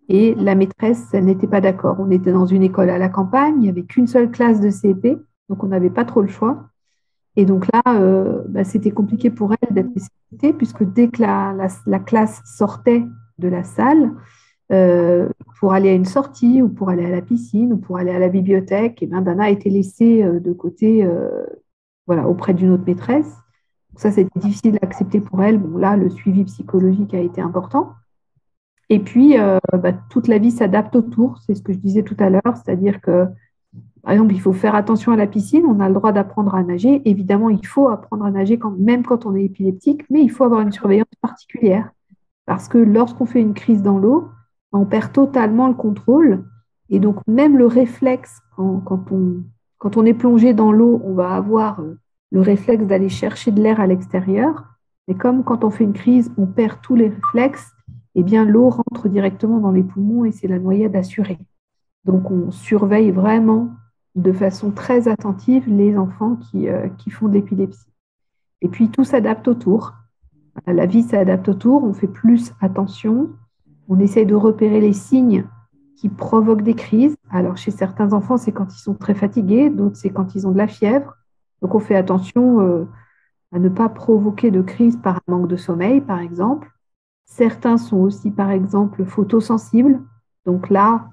Et 0.08 0.36
la 0.36 0.54
maîtresse, 0.54 1.08
elle 1.12 1.24
n'était 1.24 1.48
pas 1.48 1.60
d'accord. 1.60 1.96
On 1.98 2.12
était 2.12 2.30
dans 2.30 2.46
une 2.46 2.62
école 2.62 2.90
à 2.90 2.98
la 2.98 3.08
campagne, 3.08 3.54
il 3.56 3.62
n'y 3.62 3.68
avait 3.68 3.82
qu'une 3.82 4.06
seule 4.06 4.30
classe 4.30 4.60
de 4.60 4.70
CP, 4.70 5.18
donc 5.48 5.64
on 5.64 5.66
n'avait 5.66 5.90
pas 5.90 6.04
trop 6.04 6.22
le 6.22 6.28
choix. 6.28 6.68
Et 7.34 7.44
donc 7.44 7.66
là, 7.72 7.82
bah, 8.48 8.62
c'était 8.62 8.92
compliqué 8.92 9.30
pour 9.30 9.52
elle 9.52 9.74
d'être 9.74 9.90
puisque 10.56 10.84
dès 10.84 11.08
que 11.08 11.22
la, 11.22 11.98
classe 12.00 12.42
sortait 12.44 13.04
de 13.38 13.48
la 13.48 13.64
salle, 13.64 14.12
euh, 14.72 15.28
pour 15.60 15.72
aller 15.72 15.90
à 15.90 15.92
une 15.92 16.04
sortie 16.04 16.60
ou 16.60 16.68
pour 16.68 16.88
aller 16.88 17.04
à 17.04 17.08
la 17.08 17.22
piscine 17.22 17.72
ou 17.72 17.76
pour 17.76 17.98
aller 17.98 18.10
à 18.10 18.18
la 18.18 18.28
bibliothèque, 18.28 19.00
et 19.00 19.06
bien 19.06 19.22
Dana 19.22 19.44
a 19.44 19.50
été 19.50 19.70
laissée 19.70 20.24
euh, 20.24 20.40
de 20.40 20.52
côté 20.52 21.04
euh, 21.04 21.46
voilà, 22.06 22.28
auprès 22.28 22.52
d'une 22.52 22.72
autre 22.72 22.82
maîtresse. 22.84 23.32
ça, 23.96 24.10
c'était 24.10 24.40
difficile 24.40 24.78
d'accepter 24.82 25.20
pour 25.20 25.42
elle. 25.42 25.58
Bon, 25.58 25.78
là, 25.78 25.96
le 25.96 26.10
suivi 26.10 26.44
psychologique 26.44 27.14
a 27.14 27.20
été 27.20 27.40
important. 27.40 27.92
Et 28.88 29.00
puis, 29.00 29.34
bah, 29.72 29.92
toute 30.10 30.28
la 30.28 30.38
vie 30.38 30.52
s'adapte 30.52 30.94
autour, 30.94 31.38
c'est 31.44 31.56
ce 31.56 31.62
que 31.62 31.72
je 31.72 31.78
disais 31.78 32.04
tout 32.04 32.14
à 32.20 32.30
l'heure, 32.30 32.54
c'est-à-dire 32.54 33.00
que, 33.00 33.26
par 34.04 34.12
exemple, 34.12 34.32
il 34.32 34.40
faut 34.40 34.52
faire 34.52 34.76
attention 34.76 35.10
à 35.10 35.16
la 35.16 35.26
piscine, 35.26 35.64
on 35.66 35.80
a 35.80 35.88
le 35.88 35.94
droit 35.94 36.12
d'apprendre 36.12 36.54
à 36.54 36.62
nager. 36.62 37.02
Évidemment, 37.04 37.50
il 37.50 37.66
faut 37.66 37.88
apprendre 37.88 38.24
à 38.24 38.30
nager 38.30 38.60
même 38.78 39.04
quand 39.04 39.26
on 39.26 39.34
est 39.34 39.42
épileptique, 39.42 40.04
mais 40.08 40.22
il 40.22 40.30
faut 40.30 40.44
avoir 40.44 40.60
une 40.60 40.70
surveillance 40.70 41.06
particulière. 41.20 41.90
Parce 42.44 42.68
que 42.68 42.78
lorsqu'on 42.78 43.26
fait 43.26 43.40
une 43.40 43.54
crise 43.54 43.82
dans 43.82 43.98
l'eau, 43.98 44.28
on 44.72 44.84
perd 44.84 45.12
totalement 45.12 45.68
le 45.68 45.74
contrôle 45.74 46.44
Et 46.88 47.00
donc, 47.00 47.16
même 47.26 47.58
le 47.58 47.66
réflexe, 47.66 48.40
quand, 48.56 49.06
on, 49.10 49.42
quand 49.78 49.96
on 49.96 50.04
est 50.04 50.14
plongé 50.14 50.54
dans 50.54 50.72
l'eau, 50.72 51.00
on 51.04 51.14
va 51.14 51.34
avoir 51.34 51.80
euh, 51.80 51.98
le 52.30 52.40
réflexe 52.40 52.84
d'aller 52.84 53.08
chercher 53.08 53.50
de 53.50 53.60
l'air 53.60 53.80
à 53.80 53.86
l'extérieur. 53.86 54.64
Mais 55.08 55.14
comme 55.14 55.44
quand 55.44 55.64
on 55.64 55.70
fait 55.70 55.84
une 55.84 55.92
crise, 55.92 56.32
on 56.36 56.46
perd 56.46 56.80
tous 56.82 56.94
les 56.94 57.08
réflexes, 57.08 57.72
eh 58.14 58.22
bien, 58.22 58.44
l'eau 58.44 58.70
rentre 58.70 59.08
directement 59.08 59.58
dans 59.58 59.72
les 59.72 59.82
poumons 59.82 60.24
et 60.24 60.32
c'est 60.32 60.48
la 60.48 60.58
noyade 60.58 60.96
assurée. 60.96 61.38
Donc, 62.04 62.30
on 62.30 62.50
surveille 62.50 63.10
vraiment 63.10 63.70
de 64.14 64.32
façon 64.32 64.70
très 64.70 65.08
attentive 65.08 65.64
les 65.68 65.96
enfants 65.98 66.36
qui, 66.36 66.68
euh, 66.68 66.88
qui 66.88 67.10
font 67.10 67.28
de 67.28 67.34
l'épilepsie. 67.34 67.92
Et 68.62 68.68
puis, 68.68 68.88
tout 68.88 69.04
s'adapte 69.04 69.48
autour. 69.48 69.94
La 70.66 70.86
vie 70.86 71.02
s'adapte 71.02 71.48
autour, 71.48 71.84
on 71.84 71.92
fait 71.92 72.06
plus 72.06 72.52
attention, 72.60 73.30
on 73.88 73.98
essaie 73.98 74.24
de 74.24 74.34
repérer 74.34 74.80
les 74.80 74.92
signes 74.92 75.46
qui 75.96 76.08
provoquent 76.08 76.62
des 76.62 76.74
crises. 76.74 77.16
Alors, 77.30 77.56
chez 77.56 77.70
certains 77.70 78.12
enfants, 78.12 78.36
c'est 78.36 78.52
quand 78.52 78.72
ils 78.74 78.80
sont 78.80 78.94
très 78.94 79.14
fatigués, 79.14 79.70
d'autres, 79.70 79.96
c'est 79.96 80.10
quand 80.10 80.34
ils 80.34 80.46
ont 80.46 80.52
de 80.52 80.58
la 80.58 80.66
fièvre. 80.66 81.14
Donc, 81.62 81.74
on 81.74 81.78
fait 81.78 81.96
attention 81.96 82.60
euh, 82.60 82.84
à 83.52 83.58
ne 83.58 83.68
pas 83.68 83.88
provoquer 83.88 84.50
de 84.50 84.62
crise 84.62 84.96
par 84.96 85.16
un 85.16 85.32
manque 85.32 85.48
de 85.48 85.56
sommeil, 85.56 86.00
par 86.00 86.20
exemple. 86.20 86.70
Certains 87.24 87.78
sont 87.78 87.98
aussi, 87.98 88.30
par 88.30 88.50
exemple, 88.50 89.04
photosensibles. 89.04 90.00
Donc 90.44 90.70
là, 90.70 91.08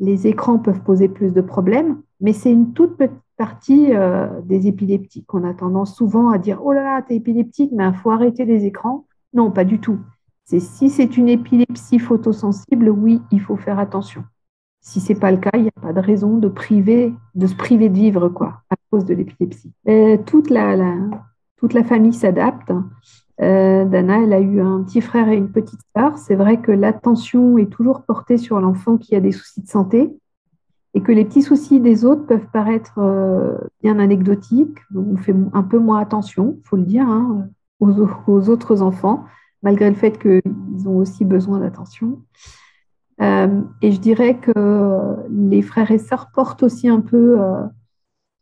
les 0.00 0.26
écrans 0.26 0.58
peuvent 0.58 0.82
poser 0.82 1.08
plus 1.08 1.32
de 1.32 1.40
problèmes, 1.40 2.02
mais 2.20 2.32
c'est 2.32 2.50
une 2.50 2.72
toute 2.72 2.96
petite 2.96 3.16
partie 3.36 3.94
euh, 3.94 4.28
des 4.42 4.66
épileptiques. 4.66 5.32
On 5.32 5.44
a 5.44 5.54
tendance 5.54 5.94
souvent 5.96 6.30
à 6.30 6.38
dire 6.38 6.60
Oh 6.64 6.72
là 6.72 6.82
là, 6.82 7.02
t'es 7.02 7.16
épileptique, 7.16 7.70
mais 7.72 7.88
il 7.88 7.94
faut 7.94 8.10
arrêter 8.10 8.44
les 8.44 8.64
écrans. 8.64 9.06
Non, 9.32 9.50
pas 9.50 9.64
du 9.64 9.80
tout. 9.80 9.98
C'est 10.52 10.60
si 10.60 10.90
c'est 10.90 11.16
une 11.16 11.30
épilepsie 11.30 11.98
photosensible, 11.98 12.90
oui, 12.90 13.22
il 13.30 13.40
faut 13.40 13.56
faire 13.56 13.78
attention. 13.78 14.22
Si 14.82 15.00
ce 15.00 15.14
n'est 15.14 15.18
pas 15.18 15.30
le 15.30 15.38
cas, 15.38 15.48
il 15.54 15.62
n'y 15.62 15.68
a 15.68 15.80
pas 15.80 15.94
de 15.94 16.00
raison 16.00 16.36
de, 16.36 16.48
se 16.48 17.54
priver 17.54 17.88
de 17.88 17.94
vivre 17.94 18.28
quoi, 18.28 18.60
à 18.68 18.74
cause 18.90 19.06
de 19.06 19.14
l'épilepsie. 19.14 19.72
Toute 20.26 20.50
la, 20.50 20.76
toute 21.56 21.72
la 21.72 21.82
famille 21.82 22.12
s'adapte. 22.12 22.70
Euh, 23.40 23.86
Dana, 23.86 24.24
elle 24.24 24.34
a 24.34 24.40
eu 24.40 24.60
un 24.60 24.82
petit 24.82 25.00
frère 25.00 25.30
et 25.30 25.36
une 25.38 25.50
petite 25.50 25.80
sœur. 25.96 26.18
C'est 26.18 26.34
vrai 26.34 26.60
que 26.60 26.70
l'attention 26.70 27.56
est 27.56 27.72
toujours 27.72 28.02
portée 28.02 28.36
sur 28.36 28.60
l'enfant 28.60 28.98
qui 28.98 29.16
a 29.16 29.20
des 29.20 29.32
soucis 29.32 29.62
de 29.62 29.68
santé 29.68 30.14
et 30.92 31.00
que 31.00 31.12
les 31.12 31.24
petits 31.24 31.40
soucis 31.40 31.80
des 31.80 32.04
autres 32.04 32.26
peuvent 32.26 32.50
paraître 32.52 32.98
euh, 32.98 33.56
bien 33.82 33.98
anecdotiques. 33.98 34.76
On 34.94 35.16
fait 35.16 35.34
un 35.54 35.62
peu 35.62 35.78
moins 35.78 36.00
attention, 36.00 36.58
il 36.62 36.68
faut 36.68 36.76
le 36.76 36.84
dire, 36.84 37.08
hein, 37.08 37.48
aux, 37.80 38.50
autres 38.50 38.82
enfants, 38.82 39.24
malgré 39.62 39.88
le 39.88 39.96
fait 39.96 40.18
qu'ils 40.18 40.88
ont 40.88 40.96
aussi 40.96 41.24
besoin 41.24 41.60
d'attention. 41.60 42.22
Euh, 43.20 43.62
et 43.82 43.92
je 43.92 44.00
dirais 44.00 44.38
que 44.38 45.16
les 45.30 45.62
frères 45.62 45.90
et 45.90 45.98
sœurs 45.98 46.30
portent 46.32 46.62
aussi 46.62 46.88
un 46.88 47.00
peu 47.00 47.38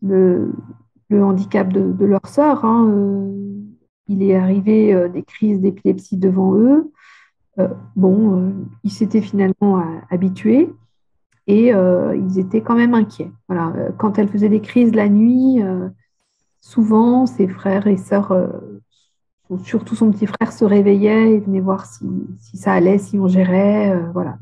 le, 0.03 0.53
handicap 1.11 1.73
de, 1.73 2.05
leur 2.05 2.27
sœur. 2.27 2.65
Hein, 2.65 3.31
il 4.11 4.25
est 4.25 4.35
arrivé 4.35 4.93
euh, 4.93 5.09
des 5.09 5.23
crises 5.23 5.61
d'épilepsie 5.61 6.17
devant 6.17 6.57
eux. 6.57 6.93
Euh, 7.61 7.69
bon, 7.95 8.37
euh, 8.37 8.51
ils 8.83 8.91
s'étaient 8.91 9.21
finalement 9.21 9.83
habitués 10.11 10.69
et 11.47 11.71
ils 11.71 12.39
étaient 12.39 12.61
quand 12.61 12.77
même 12.77 12.95
inquiets. 12.95 13.33
Voilà. 13.49 13.73
Quand 13.99 14.19
elle 14.19 14.29
faisait 14.29 14.49
des 14.49 14.61
crises 14.61 14.95
la 14.95 15.09
nuit, 15.09 15.61
souvent 16.61 17.27
ses 17.27 17.49
frères 17.49 17.89
et 17.89 17.97
sœurs, 17.97 18.33
surtout 19.59 19.95
son 19.95 20.11
petit 20.11 20.27
frère, 20.27 20.53
se 20.53 20.65
réveillaient 20.65 21.33
et 21.33 21.41
venaient 21.41 21.61
voir 21.61 21.87
si, 21.87 22.07
ça 22.55 22.73
allait, 22.73 22.99
si 22.99 23.19
on 23.19 23.29
gérait. 23.29 23.99
voilà. 24.13 24.39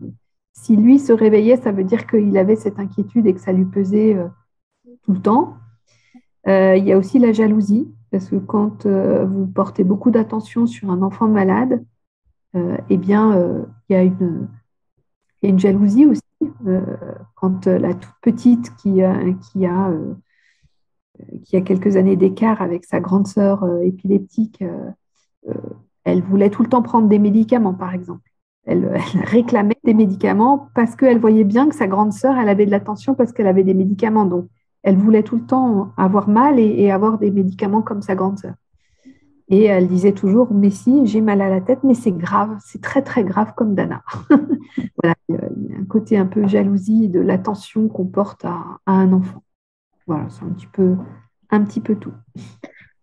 Si 0.53 0.77
lui 0.77 0.99
se 0.99 1.13
réveillait, 1.13 1.57
ça 1.57 1.73
veut 1.73 1.85
dire 1.85 2.07
qu'il 2.07 2.37
avait 2.37 2.57
cette 2.57 2.79
inquiétude 2.79 3.27
et 3.27 3.35
que 3.35 3.41
ça 3.41 3.53
lui 3.53 3.65
pesait 3.65 4.17
tout 5.03 5.13
le 5.13 5.21
temps. 5.21 5.57
il 6.47 6.85
y 6.85 6.93
a 6.93 6.99
aussi 6.99 7.19
la 7.19 7.33
jalousie. 7.33 7.89
Parce 8.11 8.29
que 8.29 8.37
quand 8.37 8.87
euh, 8.87 9.27
vous 9.27 9.47
portez 9.47 9.85
beaucoup 9.85 10.11
d'attention 10.11 10.67
sur 10.67 10.91
un 10.91 11.03
enfant 11.03 11.29
malade, 11.29 11.85
euh, 12.57 12.79
eh 12.89 12.97
bien, 12.97 13.37
euh, 13.37 13.65
il 13.89 13.93
y, 13.95 13.97
a 13.97 14.03
une, 14.03 15.59
jalousie 15.59 16.07
aussi. 16.07 16.23
quand 17.35 17.67
la 17.67 17.95
toute 17.95 18.15
petite 18.23 18.75
qui, 18.77 19.01
qui, 19.43 19.67
a, 19.67 19.93
qui 21.45 21.57
a 21.57 21.61
quelques 21.61 21.97
années 21.97 22.17
d'écart 22.17 22.63
avec 22.63 22.85
sa 22.85 23.01
grande 23.01 23.27
sœur 23.27 23.67
épileptique, 23.83 24.65
elle 26.05 26.23
voulait 26.23 26.51
tout 26.51 26.63
le 26.63 26.69
temps 26.69 26.83
prendre 26.83 27.09
des 27.09 27.19
médicaments, 27.19 27.75
par 27.75 27.93
exemple. 27.95 28.23
Elle, 28.69 29.01
réclamait 29.25 29.79
des 29.83 29.95
médicaments 29.95 30.69
parce 30.75 30.95
qu'elle 30.95 31.19
voyait 31.19 31.45
bien 31.45 31.71
que 31.71 31.75
sa 31.75 31.87
grande 31.87 32.13
sœur, 32.13 32.37
elle 32.37 32.51
avait 32.51 32.67
de 32.67 32.71
l'attention 32.71 33.15
parce 33.15 33.33
qu'elle 33.33 33.47
avait 33.47 33.65
des 33.65 33.73
médicaments. 33.73 34.27
Donc, 34.27 34.47
elle 34.83 34.99
voulait 34.99 35.23
tout 35.23 35.37
le 35.37 35.47
temps 35.47 35.93
avoir 35.97 36.29
mal 36.29 36.59
et, 36.59 36.91
avoir 36.91 37.19
des 37.19 37.31
médicaments 37.31 37.81
comme 37.81 38.03
sa 38.03 38.15
grande 38.15 38.39
sœur. 38.39 38.53
Et 39.49 39.65
elle 39.65 39.89
disait 39.89 40.13
toujours, 40.13 40.53
mais 40.53 40.69
si, 40.69 41.07
j'ai 41.07 41.23
mal 41.23 41.41
à 41.41 41.49
la 41.49 41.63
tête, 41.63 41.83
mais 41.83 41.95
c'est 41.95 42.13
grave, 42.13 42.59
c'est 42.63 42.83
très 42.83 43.01
très 43.01 43.25
grave 43.25 43.55
comme 43.57 43.75
Dana. 43.75 44.03
voilà, 45.03 45.15
il 45.31 45.37
y 45.71 45.75
a 45.75 45.79
un 45.79 45.87
côté 45.87 46.19
un 46.19 46.27
peu 46.27 46.47
jalousie 46.47 47.09
de 47.09 47.21
l'attention 47.21 47.89
qu'on 47.89 48.05
porte 48.05 48.45
à, 48.45 48.79
un 48.87 49.15
enfant. 49.15 49.43
Voilà, 50.07 50.29
c'est 50.29 50.45
un 50.45 50.51
petit 50.51 50.67
peu, 50.67 50.97
un 51.49 51.65
petit 51.65 51.81
peu 51.81 51.95
tout. 51.95 52.13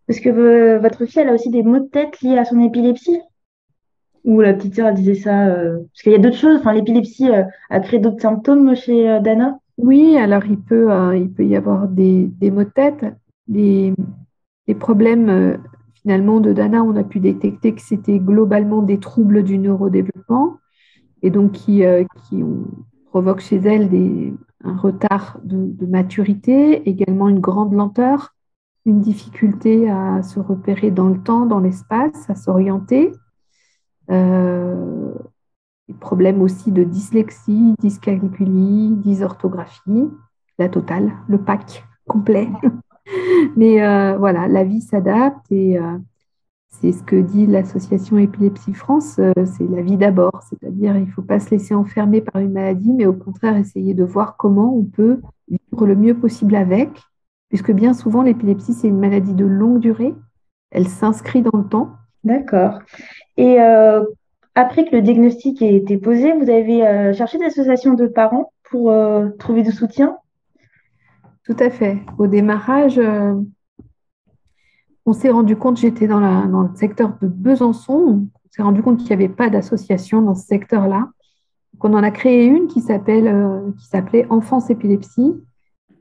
Parce 0.08 0.20
que 0.20 0.78
votre 0.78 1.06
fille, 1.06 1.22
a 1.22 1.34
aussi 1.34 1.50
des 1.50 1.64
maux 1.64 1.80
de 1.80 1.88
tête 1.88 2.22
liés 2.22 2.38
à 2.38 2.46
son 2.46 2.60
épilepsie. 2.62 3.20
Ou 4.24 4.42
la 4.42 4.54
petite 4.54 4.76
sœur, 4.76 4.94
disait 4.94 5.16
ça 5.16 5.48
euh, 5.48 5.78
Parce 5.78 6.02
qu'il 6.02 6.12
y 6.12 6.16
a 6.16 6.20
d'autres 6.20 6.38
choses, 6.38 6.60
enfin, 6.60 6.74
l'épilepsie 6.74 7.30
euh, 7.30 7.44
a 7.70 7.80
créé 7.80 8.00
d'autres 8.00 8.22
symptômes 8.22 8.76
chez 8.76 9.10
euh, 9.10 9.20
Dana. 9.20 9.60
Oui, 9.78 10.18
alors 10.18 10.46
il 10.46 10.60
peut, 10.60 10.92
euh, 10.92 11.18
il 11.18 11.32
peut 11.32 11.46
y 11.46 11.56
avoir 11.56 11.88
des, 11.88 12.28
des 12.40 12.52
maux 12.52 12.64
de 12.64 12.70
tête. 12.70 13.06
Les, 13.48 13.94
problèmes 14.80 15.30
euh, 15.30 15.58
finalement 15.94 16.40
de 16.40 16.54
Dana, 16.54 16.84
on 16.84 16.96
a 16.96 17.04
pu 17.04 17.20
détecter 17.20 17.74
que 17.74 17.82
c'était 17.82 18.20
globalement 18.20 18.82
des 18.82 19.00
troubles 19.00 19.44
du 19.44 19.58
neurodéveloppement. 19.58 20.58
Et 21.22 21.30
donc 21.30 21.54
qui, 21.54 21.84
euh, 21.84 22.04
qui 22.28 22.44
provoquent 23.10 23.42
chez 23.42 23.58
elle 23.58 23.90
des, 23.90 24.34
un 24.64 24.78
retard 24.78 25.40
de, 25.44 25.86
maturité, 25.86 26.88
également 26.90 27.28
une 27.28 27.40
grande 27.40 27.74
lenteur, 27.74 28.35
une 28.86 29.02
difficulté 29.02 29.90
à 29.90 30.22
se 30.22 30.40
repérer 30.40 30.92
dans 30.92 31.10
le 31.10 31.20
temps, 31.20 31.46
dans 31.46 31.60
l'espace, 31.60 32.30
à 32.30 32.36
s'orienter. 32.36 33.12
Des 35.88 35.94
problèmes 35.94 36.42
aussi 36.42 36.72
de 36.72 36.84
dyslexie, 36.84 37.76
dyscalculie, 37.80 38.92
dysorthographie, 38.96 40.10
la 40.58 40.70
totale, 40.70 41.12
le 41.28 41.38
pack 41.38 41.86
complet. 42.08 42.50
Mais 43.56 43.84
euh, 43.84 44.18
voilà, 44.18 44.48
la 44.48 44.64
vie 44.64 44.82
s'adapte 44.82 45.52
et 45.52 45.78
euh, 45.78 45.98
c'est 46.70 46.92
ce 46.92 47.04
que 47.04 47.16
dit 47.16 47.46
l'association 47.46 48.18
Épilepsie 48.18 48.74
France, 48.74 49.18
euh, 49.20 49.32
c'est 49.46 49.70
la 49.70 49.82
vie 49.82 49.98
d'abord, 49.98 50.42
c'est-à-dire 50.50 50.98
il 50.98 51.06
ne 51.06 51.12
faut 51.12 51.22
pas 51.22 51.40
se 51.40 51.52
laisser 51.52 51.76
enfermer 51.76 52.22
par 52.22 52.42
une 52.42 52.52
maladie, 52.52 52.92
mais 52.92 53.06
au 53.06 53.14
contraire 53.14 53.56
essayer 53.56 53.94
de 53.94 54.04
voir 54.04 54.38
comment 54.38 54.76
on 54.76 54.84
peut 54.84 55.22
vivre 55.48 55.86
le 55.86 55.96
mieux 55.96 56.16
possible 56.18 56.56
avec, 56.56 56.90
puisque 57.56 57.72
bien 57.72 57.94
souvent 57.94 58.22
l'épilepsie 58.22 58.74
c'est 58.74 58.90
une 58.90 59.00
maladie 59.00 59.34
de 59.34 59.46
longue 59.46 59.80
durée, 59.80 60.14
elle 60.72 60.90
s'inscrit 60.90 61.42
dans 61.42 61.58
le 61.58 61.64
temps. 61.64 61.92
D'accord. 62.26 62.80
Et 63.38 63.60
après 64.56 64.84
que 64.84 64.94
le 64.94 65.02
diagnostic 65.02 65.62
ait 65.62 65.74
été 65.74 65.98
posé, 65.98 66.34
vous 66.34 66.50
avez 66.50 66.86
euh, 66.86 67.14
cherché 67.14 67.38
des 67.38 67.46
associations 67.46 67.94
de 67.94 68.08
parents 68.08 68.52
pour 68.70 68.92
euh, 68.92 69.30
trouver 69.40 69.64
du 69.64 69.72
soutien? 69.72 70.18
Tout 71.46 71.56
à 71.60 71.70
fait. 71.70 72.00
Au 72.18 72.28
démarrage, 72.28 73.00
euh, 73.00 73.36
on 75.06 75.14
s'est 75.14 75.30
rendu 75.30 75.56
compte, 75.56 75.78
j'étais 75.78 76.08
dans, 76.08 76.20
dans, 76.20 76.64
le 76.64 76.76
secteur 76.76 77.18
de 77.22 77.28
Besançon, 77.28 77.94
on 77.94 78.50
s'est 78.50 78.64
rendu 78.64 78.84
compte 78.84 78.98
qu'il 78.98 79.08
n'y 79.08 79.24
avait 79.24 79.34
pas 79.34 79.50
d'association 79.50 80.22
dans 80.22 80.36
ce 80.36 80.46
secteur-là. 80.46 81.08
Donc 81.74 81.86
on 81.86 81.94
en 81.94 82.04
a 82.04 82.12
créé 82.12 82.44
une 82.48 82.68
qui 82.68 82.82
s'appelait 82.82 84.26
Enfance 84.30 84.70
Épilepsie. 84.70 85.36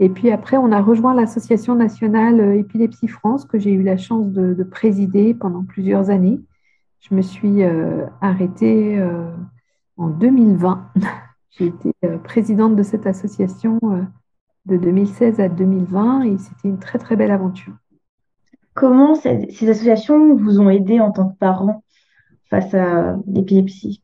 Et 0.00 0.08
puis 0.08 0.30
après, 0.30 0.56
on 0.56 0.72
a 0.72 0.80
rejoint 0.80 1.14
l'Association 1.14 1.74
nationale 1.74 2.56
Épilepsie 2.56 3.08
France, 3.08 3.44
que 3.44 3.58
j'ai 3.58 3.72
eu 3.72 3.82
la 3.82 3.96
chance 3.96 4.28
de 4.32 4.64
présider 4.64 5.34
pendant 5.34 5.64
plusieurs 5.64 6.10
années. 6.10 6.40
Je 7.08 7.14
me 7.14 7.20
suis 7.20 7.62
euh, 7.62 8.06
arrêtée 8.22 8.98
euh, 8.98 9.30
en 9.98 10.08
2020. 10.08 10.90
J'ai 11.50 11.66
été 11.66 11.92
euh, 12.04 12.16
présidente 12.18 12.76
de 12.76 12.82
cette 12.82 13.06
association 13.06 13.78
de 14.64 14.76
2016 14.76 15.38
à 15.38 15.48
2020 15.48 16.22
et 16.22 16.38
c'était 16.38 16.68
une 16.68 16.78
très 16.78 16.98
très 16.98 17.14
belle 17.14 17.30
aventure. 17.30 17.74
Comment 18.72 19.14
ces, 19.14 19.46
associations 19.68 20.34
vous 20.34 20.60
ont 20.60 20.70
aidé 20.70 20.98
en 20.98 21.12
tant 21.12 21.28
que 21.28 21.36
parent 21.36 21.84
face 22.48 22.72
à 22.72 23.16
l'épilepsie? 23.26 24.02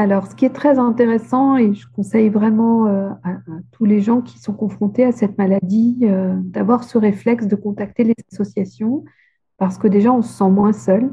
Alors, 0.00 0.26
ce 0.26 0.34
qui 0.34 0.44
est 0.44 0.54
très 0.54 0.78
intéressant, 0.78 1.56
et 1.56 1.74
je 1.74 1.86
conseille 1.94 2.28
vraiment 2.28 2.86
à, 2.86 3.34
tous 3.72 3.84
les 3.84 4.00
gens 4.00 4.20
qui 4.20 4.38
sont 4.38 4.52
confrontés 4.52 5.04
à 5.04 5.12
cette 5.12 5.38
maladie, 5.38 6.06
d'avoir 6.44 6.84
ce 6.84 6.98
réflexe 6.98 7.46
de 7.46 7.56
contacter 7.56 8.04
les 8.04 8.14
associations, 8.32 9.04
parce 9.58 9.78
que 9.78 9.88
déjà, 9.88 10.12
on 10.12 10.22
se 10.22 10.32
sent 10.32 10.50
moins 10.50 10.72
seul. 10.72 11.10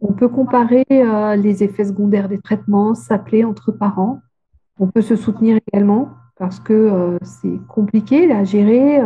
On 0.00 0.12
peut 0.12 0.28
comparer 0.28 0.84
euh, 0.90 1.36
les 1.36 1.64
effets 1.64 1.86
secondaires 1.86 2.28
des 2.28 2.38
traitements, 2.38 2.94
s'appeler 2.94 3.44
entre 3.44 3.72
parents. 3.72 4.20
On 4.78 4.88
peut 4.88 5.02
se 5.02 5.16
soutenir 5.16 5.58
également. 5.72 6.10
parce 6.38 6.60
que 6.60 7.18
c'est 7.22 7.58
compliqué 7.66 8.30
à 8.30 8.44
gérer. 8.44 9.00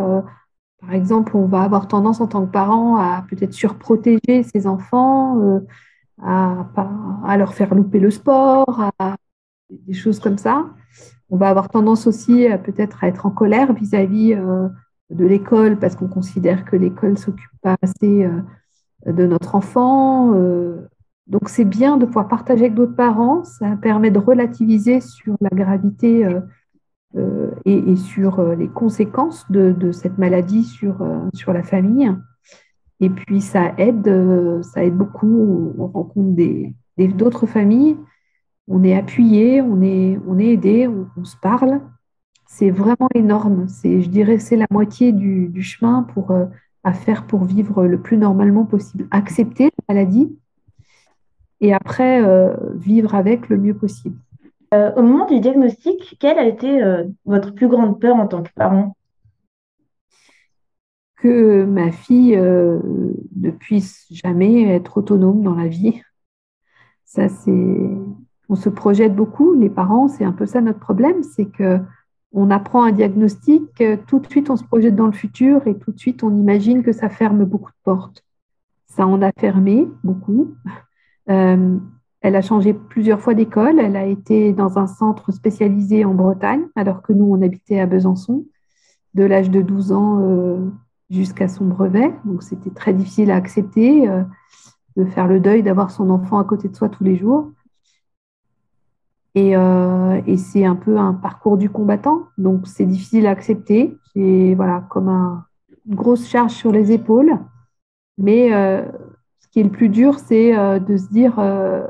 par 0.81 0.93
exemple, 0.93 1.37
on 1.37 1.47
va 1.47 1.63
avoir 1.63 1.87
tendance 1.87 2.21
en 2.21 2.27
tant 2.27 2.45
que 2.45 2.51
parent 2.51 2.97
à 2.97 3.25
peut-être 3.31 3.53
surprotéger 3.53 4.43
ses 4.43 4.67
enfants, 4.67 5.61
à, 6.23 7.37
leur 7.37 7.55
faire 7.55 7.75
louper 7.75 8.01
le 8.01 8.11
sport, 8.11 8.91
à 8.99 9.17
des 9.71 9.95
choses 9.95 10.19
comme 10.19 10.39
ça. 10.39 10.67
On 11.31 11.37
va 11.37 11.49
avoir 11.49 11.69
tendance 11.69 12.07
aussi 12.07 12.49
peut-être 12.65 13.05
à 13.05 13.09
être 13.09 13.27
en 13.27 13.31
colère 13.31 13.73
vis-à-vis 13.73 14.35
de 14.35 15.25
l'école 15.25 15.79
parce 15.79 15.95
qu'on 15.95 16.09
considère 16.09 16.65
que 16.65 16.77
l'école 16.77 17.19
s'occupe 17.19 17.51
pas 17.63 17.77
assez 17.83 18.29
de 19.07 19.27
notre 19.27 19.55
enfant. 19.55 20.35
Donc 21.31 21.49
c'est 21.49 21.65
bien 21.65 21.97
de 21.97 22.07
pouvoir 22.07 22.27
partager 22.27 22.65
avec 22.65 22.75
d'autres 22.75 22.97
parents, 22.97 23.45
ça 23.45 23.77
permet 23.77 24.11
de 24.11 24.19
relativiser 24.19 25.01
sur 25.01 25.37
la 25.41 25.51
gravité 25.51 26.27
euh, 26.27 26.41
euh, 27.17 27.51
et, 27.65 27.95
sur 27.95 28.41
euh, 28.41 28.57
les 28.57 28.67
conséquences 28.67 29.49
de, 29.49 29.93
cette 29.93 30.19
maladie 30.19 30.65
sur, 30.65 31.07
sur 31.33 31.53
la 31.53 31.63
famille. 31.63 32.13
Et 33.01 33.09
puis 33.11 33.41
ça 33.41 33.73
aide, 33.79 34.63
ça 34.63 34.85
aide 34.85 34.97
beaucoup, 34.97 35.73
on 35.79 35.87
rencontre 35.87 36.37
d'autres 36.99 37.47
familles, 37.47 37.97
on 38.69 38.85
est 38.85 38.95
appuyé, 38.95 39.63
on 39.63 39.81
est, 39.81 40.19
on 40.29 40.39
est 40.39 40.49
aidé, 40.49 40.87
on, 40.87 41.25
se 41.25 41.37
parle. 41.37 41.81
C'est 42.47 42.71
vraiment 42.71 43.09
énorme. 43.15 43.69
C'est, 43.69 44.03
je 44.03 44.09
dirais 44.11 44.39
c'est 44.39 44.57
la 44.57 44.67
moitié 44.71 45.13
du, 45.13 45.63
chemin 45.63 46.03
pour, 46.03 46.35
à 46.85 46.93
faire 46.93 47.27
pour 47.27 47.45
vivre 47.45 47.87
le 47.87 48.01
plus 48.01 48.19
normalement 48.19 48.67
possible. 48.67 49.09
Accepter 49.11 49.71
la 49.89 49.95
maladie, 49.95 50.37
et 51.61 51.73
après 51.73 52.23
euh, 52.23 52.55
vivre 52.75 53.15
avec 53.15 53.49
le 53.49 53.59
mieux 53.59 53.75
possible. 53.75 54.19
Euh, 54.73 54.93
au 54.95 55.03
moment 55.03 55.27
du 55.27 55.41
diagnostic, 55.41 56.17
quelle 56.21 56.39
a 56.39 56.47
été 56.47 56.83
euh, 56.83 57.05
votre 57.25 57.53
plus 57.53 57.69
grande 57.69 58.01
peur 58.01 58.17
en 58.17 58.27
tant 58.27 58.43
que 58.43 58.51
parent? 58.55 58.97
Que 61.23 61.65
ma 61.65 61.93
fille 61.93 62.37
ne 62.37 63.51
puisse 63.51 64.07
jamais 64.11 64.63
être 64.63 64.99
autonome 64.99 65.43
dans 65.43 65.55
la 65.55 65.69
vie. 65.69 66.01
Ça, 67.05 67.29
c'est. 67.29 67.91
On 68.49 68.57
se 68.57 68.69
projette 68.69 69.15
beaucoup, 69.15 69.55
les 69.55 69.71
parents, 69.71 70.09
c'est 70.09 70.25
un 70.25 70.33
peu 70.33 70.45
ça 70.47 70.61
notre 70.61 70.81
problème, 70.81 71.23
c'est 71.23 71.45
que 71.45 71.79
on 72.33 72.51
apprend 72.51 72.83
un 72.83 72.93
diagnostic, 72.93 73.63
tout 74.07 74.19
de 74.19 74.27
suite 74.27 74.51
on 74.51 74.57
se 74.57 74.65
projette 74.65 74.97
dans 74.97 75.07
le 75.07 75.13
futur 75.13 75.67
et 75.67 75.77
tout 75.79 75.93
de 75.93 75.99
suite 75.99 76.23
on 76.23 76.37
imagine 76.37 76.83
que 76.83 76.93
ça 76.93 77.09
ferme 77.09 77.45
beaucoup 77.45 77.71
de 77.71 77.77
portes. 77.85 78.25
Ça 78.91 79.07
en 79.07 79.23
a 79.23 79.31
fermé 79.39 79.89
beaucoup. 80.03 80.55
Euh, 81.29 81.79
elle 82.23 82.37
a 82.37 82.43
changé 82.43 82.75
plusieurs 82.75 83.21
fois 83.21 83.35
d'école. 83.35 83.79
Elle 83.79 83.97
a 83.97 84.05
été 84.05 84.53
dans 84.53 84.79
un 84.79 84.87
centre 84.87 85.33
spécialisé 85.33 86.05
en 86.05 86.13
Bretagne, 86.13 86.67
alors 86.75 87.03
que 87.03 87.13
nous, 87.13 87.25
on 87.25 87.41
habitait 87.41 87.79
à 87.79 87.87
Besançon, 87.87 88.45
de 89.15 89.23
l'âge 89.23 89.51
de 89.51 89.63
12 89.63 89.93
ans 89.93 90.21
euh, 90.23 90.59
jusqu'à 91.11 91.49
son 91.49 91.67
brevet. 91.67 92.15
Donc, 92.25 92.43
c'était 92.43 92.71
très 92.71 92.93
difficile 92.93 93.31
à 93.31 93.37
accepter 93.37 94.09
euh, 94.09 94.23
de 94.97 95.05
faire 95.05 95.27
le 95.27 95.41
deuil, 95.41 95.63
d'avoir 95.63 95.91
son 95.91 96.11
enfant 96.11 96.39
à 96.39 96.45
côté 96.45 96.69
de 96.69 96.77
soi 96.77 96.89
tous 96.89 97.05
les 97.05 97.17
jours. 97.17 97.51
Et, 99.35 99.55
c'est 100.37 100.65
un 100.65 100.75
peu 100.75 100.99
un 100.99 101.15
parcours 101.15 101.57
du 101.57 101.71
combattant. 101.71 102.25
Donc, 102.37 102.67
c'est 102.67 102.85
difficile 102.85 103.27
à 103.27 103.31
accepter. 103.31 103.97
C'est 104.13 104.55
voilà, 104.55 104.85
comme 104.91 105.09
une 105.87 105.95
grosse 105.95 106.27
charge 106.27 106.53
sur 106.53 106.73
les 106.73 106.91
épaules. 106.91 107.39
Mais 108.19 108.51
ce 109.51 109.55
qui 109.55 109.61
est 109.61 109.65
le 109.65 109.71
plus 109.71 109.89
dur, 109.89 110.19
c'est 110.21 110.57
euh, 110.57 110.79
de 110.79 110.97
se 110.97 111.09
dire, 111.09 111.41
euh, 111.41 111.85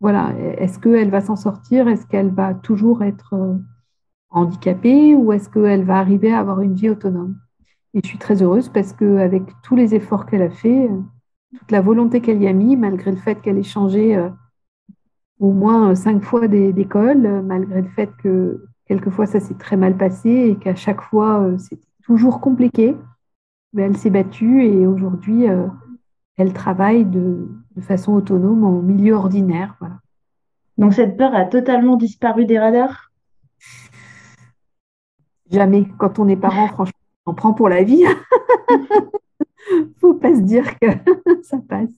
voilà, 0.00 0.32
est-ce 0.58 0.78
qu'elle 0.78 1.10
va 1.10 1.20
s'en 1.20 1.34
sortir? 1.34 1.88
Est-ce 1.88 2.06
qu'elle 2.06 2.30
va 2.30 2.54
toujours 2.54 3.02
être 3.02 3.34
euh, 3.34 3.56
handicapée? 4.30 5.16
Ou 5.16 5.32
est-ce 5.32 5.48
qu'elle 5.48 5.84
va 5.84 5.98
arriver 5.98 6.32
à 6.32 6.38
avoir 6.38 6.60
une 6.60 6.74
vie 6.74 6.90
autonome? 6.90 7.36
Et 7.94 8.00
je 8.02 8.08
suis 8.08 8.18
très 8.18 8.42
heureuse 8.42 8.68
parce 8.68 8.92
qu'avec 8.92 9.44
tous 9.62 9.76
les 9.76 9.94
efforts 9.94 10.26
qu'elle 10.26 10.42
a 10.42 10.50
fait, 10.50 10.90
toute 11.56 11.70
la 11.70 11.80
volonté 11.80 12.20
qu'elle 12.20 12.42
y 12.42 12.48
a 12.48 12.52
mis, 12.52 12.76
malgré 12.76 13.12
le 13.12 13.16
fait 13.16 13.40
qu'elle 13.40 13.56
ait 13.56 13.62
changé 13.62 14.20
au 15.38 15.52
moins 15.52 15.94
cinq 15.94 16.22
fois 16.22 16.48
d'école, 16.48 17.42
malgré 17.42 17.82
le 17.82 17.88
fait 17.88 18.10
que 18.22 18.64
quelquefois 18.86 19.26
ça 19.26 19.38
s'est 19.38 19.54
très 19.54 19.76
mal 19.76 19.96
passé 19.96 20.28
et 20.28 20.56
qu'à 20.56 20.74
chaque 20.74 21.02
fois 21.02 21.48
c'était 21.58 21.86
toujours 22.02 22.40
compliqué, 22.40 22.96
mais 23.72 23.82
elle 23.82 23.96
s'est 23.96 24.10
battue 24.10 24.64
et 24.64 24.88
aujourd'hui 24.88 25.46
elle 26.36 26.52
travaille 26.52 27.04
de, 27.04 27.48
façon 27.80 28.12
autonome 28.14 28.64
en 28.64 28.82
milieu 28.82 29.14
ordinaire. 29.14 29.76
Voilà. 29.80 30.00
Donc 30.78 30.94
cette 30.94 31.16
peur 31.16 31.34
a 31.34 31.44
totalement 31.44 31.96
disparu 31.96 32.44
des 32.44 32.58
radars? 32.58 33.12
Jamais. 35.50 35.86
Quand 35.98 36.18
on 36.18 36.28
est 36.28 36.36
parent, 36.36 36.68
franchement, 36.68 36.93
on 37.26 37.34
prend 37.34 37.52
pour 37.52 37.68
la 37.68 37.82
vie. 37.82 38.04
Faut 40.00 40.14
pas 40.14 40.34
se 40.34 40.40
dire 40.40 40.78
que 40.78 40.86
ça 41.42 41.58
passe. 41.68 41.90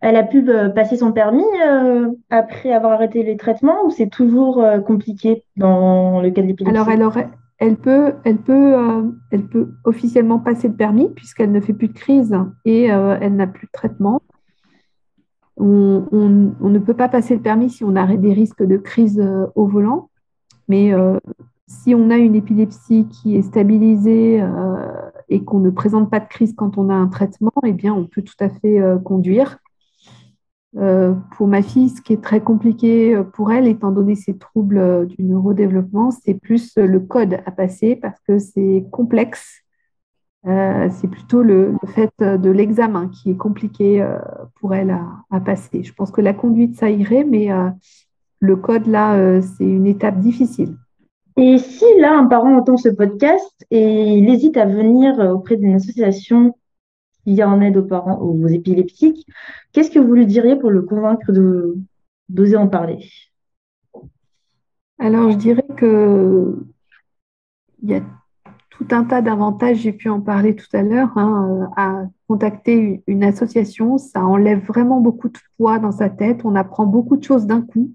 Elle 0.00 0.16
a 0.16 0.22
pu 0.22 0.48
euh, 0.48 0.68
passer 0.68 0.96
son 0.96 1.12
permis 1.12 1.44
euh, 1.64 2.10
après 2.30 2.72
avoir 2.72 2.92
arrêté 2.92 3.22
les 3.22 3.36
traitements 3.36 3.84
ou 3.84 3.90
c'est 3.90 4.08
toujours 4.08 4.62
euh, 4.62 4.78
compliqué 4.80 5.44
dans 5.56 6.20
le 6.20 6.30
cas 6.30 6.42
de 6.42 6.46
l'épilepsie? 6.46 6.76
Alors, 6.76 6.90
elle 6.90 7.02
aurait, 7.02 7.28
elle 7.58 7.76
peut, 7.76 8.14
elle, 8.24 8.38
peut, 8.38 8.74
euh, 8.74 9.02
elle 9.30 9.46
peut 9.46 9.70
officiellement 9.84 10.38
passer 10.38 10.68
le 10.68 10.74
permis 10.74 11.08
puisqu'elle 11.08 11.52
ne 11.52 11.60
fait 11.60 11.72
plus 11.72 11.88
de 11.88 11.94
crise 11.94 12.36
et 12.64 12.84
elle 12.84 13.36
n'a 13.36 13.46
plus 13.46 13.66
de 13.66 13.72
traitement. 13.72 14.22
On, 15.56 16.04
ne 16.12 16.78
peut 16.78 16.94
pas 16.94 17.08
passer 17.08 17.34
le 17.34 17.40
permis 17.40 17.70
si 17.70 17.84
on 17.84 17.94
a 17.96 18.06
des 18.16 18.32
risques 18.32 18.62
de 18.62 18.76
crise 18.76 19.24
au 19.54 19.66
volant, 19.66 20.10
mais 20.68 20.92
si 21.66 21.94
on 21.94 22.10
a 22.10 22.16
une 22.16 22.34
épilepsie 22.34 23.06
qui 23.08 23.36
est 23.36 23.42
stabilisée 23.42 24.44
et 25.28 25.44
qu'on 25.44 25.60
ne 25.60 25.70
présente 25.70 26.10
pas 26.10 26.20
de 26.20 26.28
crise 26.28 26.54
quand 26.54 26.76
on 26.76 26.90
a 26.90 26.94
un 26.94 27.08
traitement, 27.08 27.52
eh 27.64 27.72
bien, 27.72 27.94
on 27.94 28.04
peut 28.04 28.22
tout 28.22 28.36
à 28.40 28.50
fait 28.50 28.80
conduire. 29.04 29.58
Euh, 30.76 31.14
pour 31.36 31.46
ma 31.46 31.62
fille, 31.62 31.88
ce 31.88 32.00
qui 32.02 32.12
est 32.12 32.22
très 32.22 32.40
compliqué 32.40 33.14
euh, 33.14 33.22
pour 33.22 33.52
elle, 33.52 33.68
étant 33.68 33.92
donné 33.92 34.16
ses 34.16 34.36
troubles 34.36 34.78
euh, 34.78 35.04
du 35.04 35.22
neurodéveloppement, 35.22 36.10
c'est 36.10 36.34
plus 36.34 36.76
le 36.76 36.98
code 36.98 37.34
à 37.46 37.50
passer 37.52 37.94
parce 37.94 38.18
que 38.26 38.38
c'est 38.38 38.84
complexe. 38.90 39.60
c'est 40.44 41.08
plutôt 41.08 41.42
le, 41.42 41.74
fait 41.94 42.12
de 42.20 42.50
l'examen 42.50 43.08
qui 43.08 43.30
est 43.30 43.36
compliqué 43.36 44.06
pour 44.56 44.74
elle 44.74 44.90
à, 45.30 45.40
passer. 45.40 45.82
Je 45.82 45.92
pense 45.94 46.10
que 46.10 46.20
la 46.20 46.34
conduite, 46.34 46.76
ça 46.76 46.90
irait, 46.90 47.24
mais 47.24 47.48
le 48.40 48.56
code, 48.56 48.86
là, 48.86 49.40
c'est 49.40 49.64
une 49.64 49.86
étape 49.86 50.20
difficile. 50.20 50.76
Et 51.36 51.58
si 51.58 51.84
là, 51.98 52.16
un 52.16 52.26
parent 52.26 52.56
entend 52.56 52.76
ce 52.76 52.88
podcast 52.88 53.66
et 53.70 54.18
il 54.18 54.28
hésite 54.28 54.56
à 54.56 54.66
venir 54.66 55.18
auprès 55.18 55.56
d'une 55.56 55.74
association 55.74 56.56
qui 57.24 57.34
vient 57.34 57.50
en 57.50 57.60
aide 57.60 57.76
aux 57.76 57.82
parents 57.82 58.18
aux 58.18 58.46
épileptiques, 58.46 59.26
qu'est-ce 59.72 59.90
que 59.90 59.98
vous 59.98 60.14
lui 60.14 60.26
diriez 60.26 60.56
pour 60.56 60.70
le 60.70 60.82
convaincre 60.82 61.32
d'oser 62.28 62.56
en 62.56 62.68
parler? 62.68 63.08
Alors, 64.98 65.30
je 65.30 65.36
dirais 65.36 65.66
que 65.76 66.56
il 67.82 67.90
y 67.90 67.94
a 67.94 68.02
tout 68.70 68.86
un 68.90 69.04
tas 69.04 69.22
d'avantages, 69.22 69.78
j'ai 69.78 69.92
pu 69.92 70.08
en 70.08 70.20
parler 70.20 70.56
tout 70.56 70.66
à 70.72 70.82
l'heure, 70.82 71.16
hein, 71.16 71.70
à 71.76 72.04
contacter 72.26 73.02
une 73.06 73.22
association, 73.22 73.98
ça 73.98 74.24
enlève 74.24 74.64
vraiment 74.64 75.00
beaucoup 75.00 75.28
de 75.28 75.38
poids 75.56 75.78
dans 75.78 75.92
sa 75.92 76.08
tête, 76.08 76.40
on 76.44 76.54
apprend 76.56 76.86
beaucoup 76.86 77.16
de 77.16 77.22
choses 77.22 77.46
d'un 77.46 77.62
coup. 77.62 77.92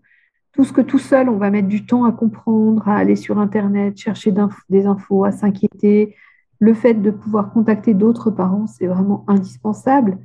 Tout 0.53 0.63
ce 0.63 0.73
que 0.73 0.81
tout 0.81 0.99
seul, 0.99 1.29
on 1.29 1.37
va 1.37 1.51
mettre 1.51 1.67
du 1.67 1.85
temps 1.85 2.05
à 2.05 2.11
comprendre, 2.11 2.87
à 2.87 2.95
aller 2.95 3.15
sur 3.15 3.39
Internet, 3.39 3.97
chercher 3.97 4.33
des 4.69 4.85
infos, 4.85 5.23
à 5.23 5.31
s'inquiéter, 5.31 6.15
le 6.59 6.73
fait 6.73 6.95
de 6.95 7.11
pouvoir 7.11 7.51
contacter 7.51 7.93
d'autres 7.93 8.31
parents, 8.31 8.67
c'est 8.67 8.87
vraiment 8.87 9.23
indispensable. 9.27 10.17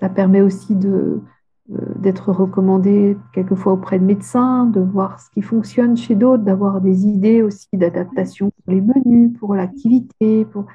Ça 0.00 0.08
permet 0.08 0.40
aussi 0.40 0.74
de, 0.74 1.22
euh, 1.72 1.76
d'être 1.96 2.32
recommandé 2.32 3.16
quelquefois 3.32 3.74
auprès 3.74 3.98
de 3.98 4.04
médecins, 4.04 4.64
de 4.64 4.80
voir 4.80 5.20
ce 5.20 5.30
qui 5.30 5.42
fonctionne 5.42 5.96
chez 5.96 6.14
d'autres, 6.14 6.42
d'avoir 6.42 6.80
des 6.80 7.06
idées 7.06 7.42
aussi 7.42 7.68
d'adaptation 7.74 8.50
pour 8.50 8.74
les 8.74 8.80
menus, 8.80 9.38
pour 9.38 9.54
l'activité. 9.54 10.44
Pour... 10.46 10.66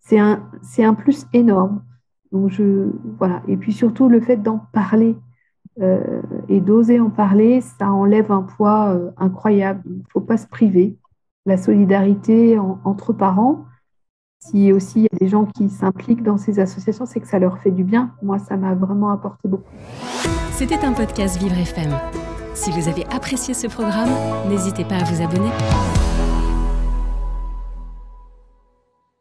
C'est 0.00 0.18
un, 0.18 0.42
un 0.78 0.94
plus 0.94 1.26
énorme. 1.32 1.82
Donc 2.32 2.50
je, 2.50 2.90
voilà. 3.18 3.42
Et 3.48 3.56
puis 3.56 3.72
surtout 3.72 4.08
le 4.08 4.20
fait 4.20 4.36
d'en 4.36 4.58
parler 4.72 5.16
et 6.48 6.60
d'oser 6.60 7.00
en 7.00 7.10
parler, 7.10 7.60
ça 7.60 7.90
enlève 7.90 8.30
un 8.32 8.42
poids 8.42 8.94
euh, 8.94 9.10
incroyable. 9.16 9.82
Il 9.86 9.98
ne 9.98 10.02
faut 10.12 10.20
pas 10.20 10.36
se 10.36 10.46
priver. 10.46 10.96
La 11.46 11.56
solidarité 11.56 12.58
entre 12.84 13.12
parents, 13.14 13.64
si 14.40 14.72
aussi 14.72 15.00
il 15.00 15.02
y 15.02 15.06
a 15.06 15.18
des 15.18 15.28
gens 15.28 15.46
qui 15.46 15.68
s'impliquent 15.70 16.22
dans 16.22 16.36
ces 16.36 16.60
associations, 16.60 17.06
c'est 17.06 17.20
que 17.20 17.26
ça 17.26 17.38
leur 17.38 17.58
fait 17.58 17.70
du 17.70 17.82
bien. 17.82 18.12
Moi, 18.22 18.38
ça 18.38 18.56
m'a 18.56 18.74
vraiment 18.74 19.10
apporté 19.10 19.48
beaucoup. 19.48 19.72
C'était 20.52 20.84
un 20.84 20.92
podcast 20.92 21.38
Vivre 21.38 21.56
FM. 21.56 21.92
Si 22.54 22.70
vous 22.70 22.88
avez 22.88 23.06
apprécié 23.06 23.54
ce 23.54 23.66
programme, 23.66 24.10
n'hésitez 24.48 24.84
pas 24.84 24.96
à 24.96 25.04
vous 25.04 25.22
abonner. 25.22 25.50